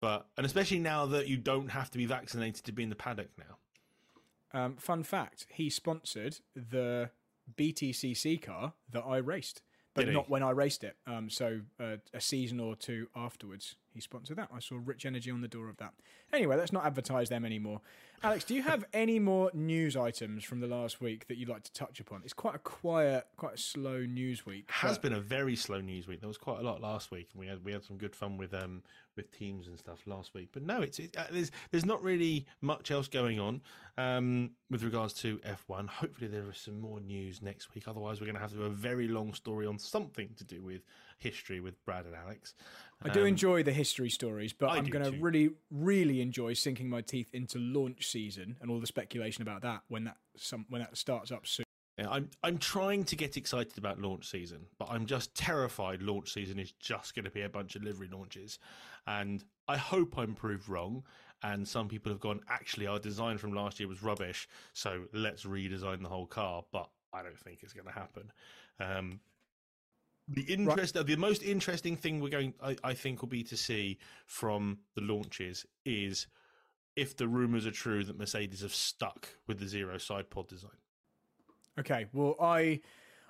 [0.00, 2.94] But and especially now that you don't have to be vaccinated to be in the
[2.94, 4.58] paddock now.
[4.58, 7.10] Um, fun fact: he sponsored the
[7.56, 9.62] BTCC car that I raced,
[9.94, 10.96] but not when I raced it.
[11.06, 14.48] Um, so uh, a season or two afterwards, he sponsored that.
[14.54, 15.92] I saw Rich Energy on the door of that.
[16.32, 17.80] Anyway, let's not advertise them anymore.
[18.22, 21.62] Alex, do you have any more news items from the last week that you'd like
[21.64, 22.22] to touch upon?
[22.24, 24.70] It's quite a quiet, quite a slow news week.
[24.70, 26.20] Has been a very slow news week.
[26.20, 28.36] There was quite a lot last week, and we had we had some good fun
[28.36, 28.82] with um
[29.16, 30.48] with teams and stuff last week.
[30.52, 33.60] But no, it's it, uh, there's there's not really much else going on
[33.96, 35.88] um with regards to F1.
[35.88, 37.88] Hopefully there is some more news next week.
[37.88, 40.62] Otherwise, we're going to have to do a very long story on something to do
[40.62, 40.82] with
[41.18, 42.54] history with Brad and Alex.
[43.02, 46.54] I do Um, enjoy the history stories, but I I'm going to really, really enjoy
[46.54, 50.66] sinking my teeth into launch season and all the speculation about that when that some
[50.68, 51.64] when that starts up soon.
[51.98, 56.32] Yeah, I'm I'm trying to get excited about launch season, but I'm just terrified launch
[56.32, 58.58] season is just going to be a bunch of livery launches,
[59.06, 61.04] and I hope I'm proved wrong.
[61.40, 65.44] And some people have gone, actually, our design from last year was rubbish, so let's
[65.44, 66.64] redesign the whole car.
[66.72, 68.32] But I don't think it's going to happen.
[68.80, 69.20] Um,
[70.28, 73.98] the interest, the most interesting thing we're going, I, I think, will be to see
[74.26, 76.26] from the launches is
[76.96, 80.70] if the rumors are true that Mercedes have stuck with the zero side pod design.
[81.78, 82.80] Okay, well, I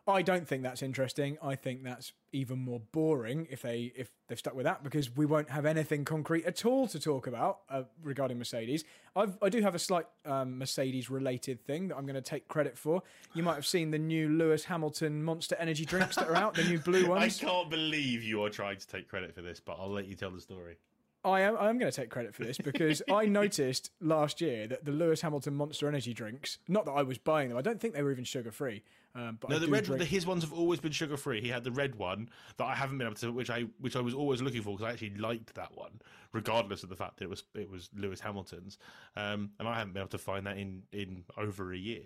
[0.08, 1.36] I don't think that's interesting.
[1.42, 5.26] I think that's even more boring if they if they've stuck with that because we
[5.26, 8.84] won't have anything concrete at all to talk about uh, regarding Mercedes.
[9.14, 12.48] I've, I do have a slight um, Mercedes related thing that I'm going to take
[12.48, 13.02] credit for.
[13.34, 16.64] You might have seen the new Lewis Hamilton Monster Energy drinks that are out, the
[16.64, 17.42] new blue ones.
[17.42, 20.14] I can't believe you are trying to take credit for this, but I'll let you
[20.14, 20.78] tell the story.
[21.22, 24.86] I am I'm going to take credit for this because I noticed last year that
[24.86, 27.92] the Lewis Hamilton Monster Energy drinks, not that I was buying them, I don't think
[27.92, 28.84] they were even sugar free.
[29.14, 31.40] Um, but No, the red, drink- the, his ones have always been sugar free.
[31.40, 34.00] He had the red one that I haven't been able to, which I which I
[34.00, 36.00] was always looking for because I actually liked that one,
[36.32, 38.78] regardless of the fact that it was it was Lewis Hamilton's,
[39.16, 42.04] um, and I haven't been able to find that in in over a year.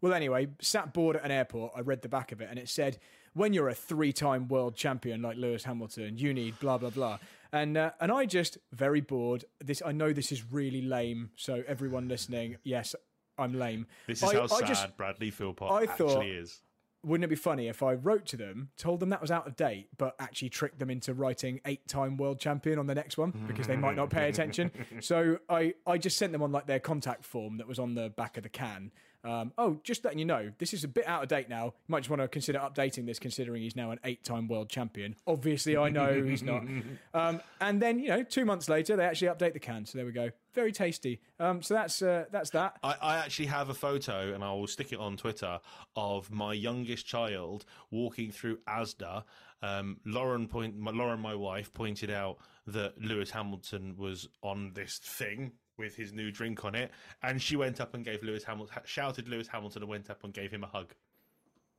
[0.00, 2.68] Well, anyway, sat bored at an airport, I read the back of it, and it
[2.70, 2.98] said,
[3.34, 7.18] "When you're a three-time world champion like Lewis Hamilton, you need blah blah blah."
[7.52, 9.44] And uh, and I just very bored.
[9.62, 11.30] This I know this is really lame.
[11.36, 12.94] So everyone listening, yes,
[13.40, 13.86] I'm lame.
[14.06, 16.60] This is I, how sad just- Bradley Philpott I actually thought- is.
[17.02, 19.56] wouldn't it be funny if I wrote to them, told them that was out of
[19.56, 23.66] date, but actually tricked them into writing eight-time world champion on the next one because
[23.66, 24.70] they might not pay attention.
[25.00, 28.10] So I, I just sent them on like their contact form that was on the
[28.10, 28.92] back of the can.
[29.22, 31.66] Um, oh, just letting you know, this is a bit out of date now.
[31.66, 35.14] You might just want to consider updating this, considering he's now an eight-time world champion.
[35.26, 36.62] Obviously, I know he's not.
[37.12, 39.84] Um, and then you know, two months later, they actually update the can.
[39.84, 40.30] So there we go.
[40.54, 41.20] Very tasty.
[41.38, 42.76] Um, so that's uh, that's that.
[42.82, 45.58] I, I actually have a photo, and I will stick it on Twitter,
[45.96, 49.24] of my youngest child walking through ASDA.
[49.62, 54.98] Um, Lauren point, my, Lauren, my wife, pointed out that Lewis Hamilton was on this
[54.98, 56.92] thing with his new drink on it,
[57.24, 60.32] and she went up and gave Lewis Hamilton, shouted Lewis Hamilton, and went up and
[60.32, 60.94] gave him a hug.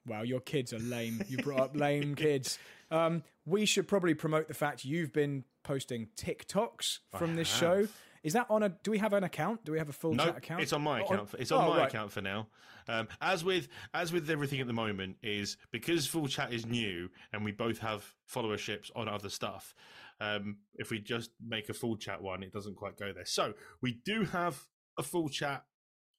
[0.06, 1.22] Wow, your kids are lame.
[1.30, 2.58] You brought up lame kids.
[2.89, 7.88] Um, we should probably promote the fact you've been posting TikToks from this show.
[8.24, 8.70] Is that on a?
[8.70, 9.64] Do we have an account?
[9.66, 10.62] Do we have a full No, chat account?
[10.62, 11.30] it's on my Oh, account.
[11.30, 11.88] For, it's on oh, my right.
[11.88, 12.47] account for now.
[12.88, 17.10] Um, as with as with everything at the moment, is because full chat is new
[17.34, 19.74] and we both have followerships on other stuff.
[20.22, 23.26] Um, if we just make a full chat one, it doesn't quite go there.
[23.26, 24.62] So we do have
[24.98, 25.66] a full chat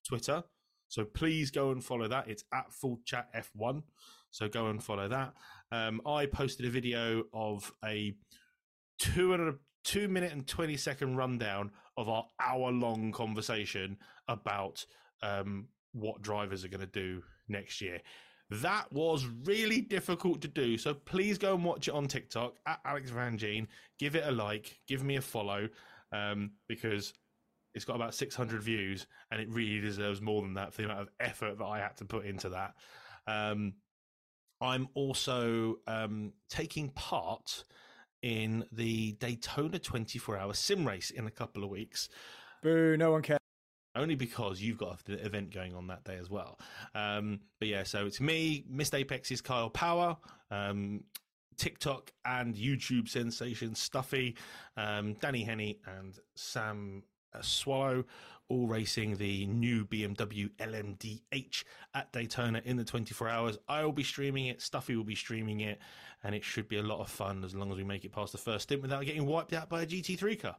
[0.07, 0.43] Twitter.
[0.89, 2.29] So please go and follow that.
[2.29, 3.83] It's at full chat F1.
[4.31, 5.35] So go and follow that.
[5.71, 8.15] Um, I posted a video of a
[8.99, 14.85] two and a two minute and 20 second rundown of our hour long conversation about
[15.23, 18.01] um, what drivers are going to do next year.
[18.61, 20.77] That was really difficult to do.
[20.77, 23.69] So please go and watch it on TikTok at Alex Van Gene.
[23.99, 25.69] Give it a like, give me a follow,
[26.13, 27.15] um, because
[27.75, 31.01] it's got about 600 views and it really deserves more than that for the amount
[31.01, 32.75] of effort that I had to put into that.
[33.27, 33.75] Um,
[34.61, 37.65] I'm also um, taking part
[38.23, 42.09] in the Daytona 24 hour sim race in a couple of weeks.
[42.63, 43.41] Boo, no one cares.
[43.95, 46.59] Only because you've got an event going on that day as well.
[46.95, 50.17] Um, but yeah, so it's me, Missed Apex's Kyle Power,
[50.51, 51.05] um,
[51.59, 54.37] TikTok and YouTube sensation Stuffy,
[54.77, 57.03] um, Danny Henny, and Sam
[57.35, 58.05] uh, Swallow,
[58.49, 61.65] all racing the new BMW LMDH
[61.95, 63.59] at Daytona in the 24 hours.
[63.69, 65.79] I will be streaming it, Stuffy will be streaming it,
[66.25, 68.33] and it should be a lot of fun as long as we make it past
[68.33, 70.57] the first stint without getting wiped out by a GT3 car.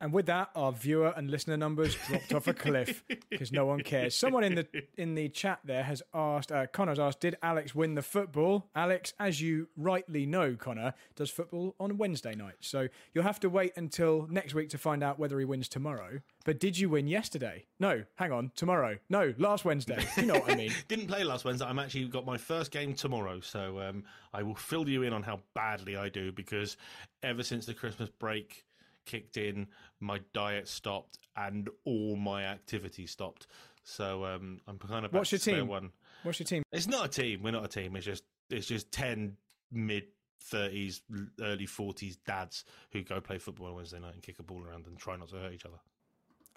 [0.00, 3.80] And with that, our viewer and listener numbers dropped off a cliff because no one
[3.80, 4.14] cares.
[4.14, 4.66] Someone in the
[4.98, 8.68] in the chat there has asked, uh, Connor's asked, did Alex win the football?
[8.74, 13.48] Alex, as you rightly know, Connor does football on Wednesday night, so you'll have to
[13.48, 16.20] wait until next week to find out whether he wins tomorrow.
[16.44, 17.64] But did you win yesterday?
[17.80, 18.98] No, hang on, tomorrow.
[19.08, 20.06] No, last Wednesday.
[20.16, 20.72] You know what I mean?
[20.88, 21.66] Didn't play last Wednesday.
[21.66, 25.22] I'm actually got my first game tomorrow, so um, I will fill you in on
[25.22, 26.76] how badly I do because
[27.22, 28.64] ever since the Christmas break
[29.06, 29.68] kicked in,
[30.00, 33.46] my diet stopped, and all my activity stopped.
[33.84, 35.68] So um, I'm kind of What's your back to square team?
[35.68, 35.90] One.
[36.24, 36.62] What's your team?
[36.72, 37.42] It's not a team.
[37.42, 37.96] We're not a team.
[37.96, 39.36] It's just it's just ten
[39.70, 40.04] mid
[40.42, 41.02] thirties,
[41.40, 44.86] early forties dads who go play football on Wednesday night and kick a ball around
[44.86, 45.78] and try not to hurt each other.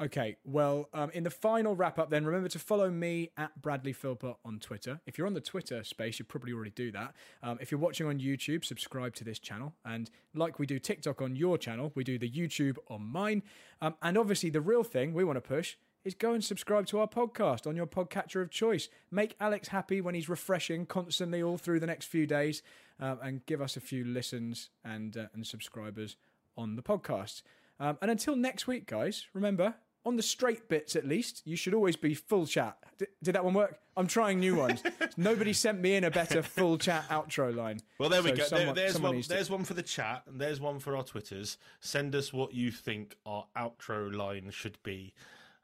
[0.02, 3.92] Okay, well, um, in the final wrap up, then remember to follow me at Bradley
[3.92, 5.02] Philpott on Twitter.
[5.06, 7.14] If you're on the Twitter space, you probably already do that.
[7.44, 9.74] Um, if you're watching on YouTube, subscribe to this channel.
[9.84, 13.44] And like we do TikTok on your channel, we do the YouTube on mine.
[13.82, 15.76] Um, and obviously, the real thing we want to push
[16.06, 18.88] is go and subscribe to our podcast on your podcatcher of choice.
[19.12, 22.62] Make Alex happy when he's refreshing constantly all through the next few days,
[23.02, 26.16] um, and give us a few listens and uh, and subscribers
[26.58, 27.42] on the podcast.
[27.82, 29.76] Um, and until next week, guys, remember
[30.06, 32.78] on the straight bits at least, you should always be full chat.
[32.98, 33.80] D- did that one work?
[33.98, 34.82] I'm trying new ones.
[35.18, 37.82] Nobody sent me in a better full chat outro line.
[38.00, 38.44] Well, there we go.
[38.44, 39.16] someone- there, there's someone one.
[39.18, 41.58] needs to- one for the chat, and there's one for our Twitters.
[41.82, 45.14] Send us what you think our outro line should be,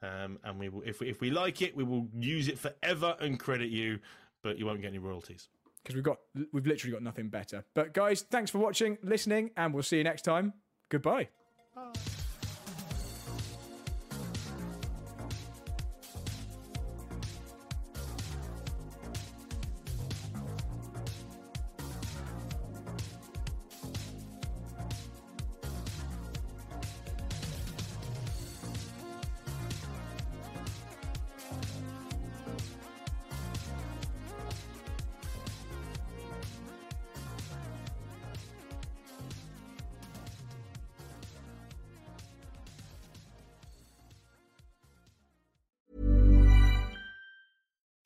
[0.02, 0.82] um, and we will.
[0.86, 4.00] If we, if we like it, we will use it forever and credit you,
[4.44, 5.48] but you won't get any royalties.
[5.82, 6.18] because we've got
[6.52, 7.64] we've literally got nothing better.
[7.74, 10.54] But guys, thanks for watching, listening, and we'll see you next time.
[10.90, 11.30] Goodbye.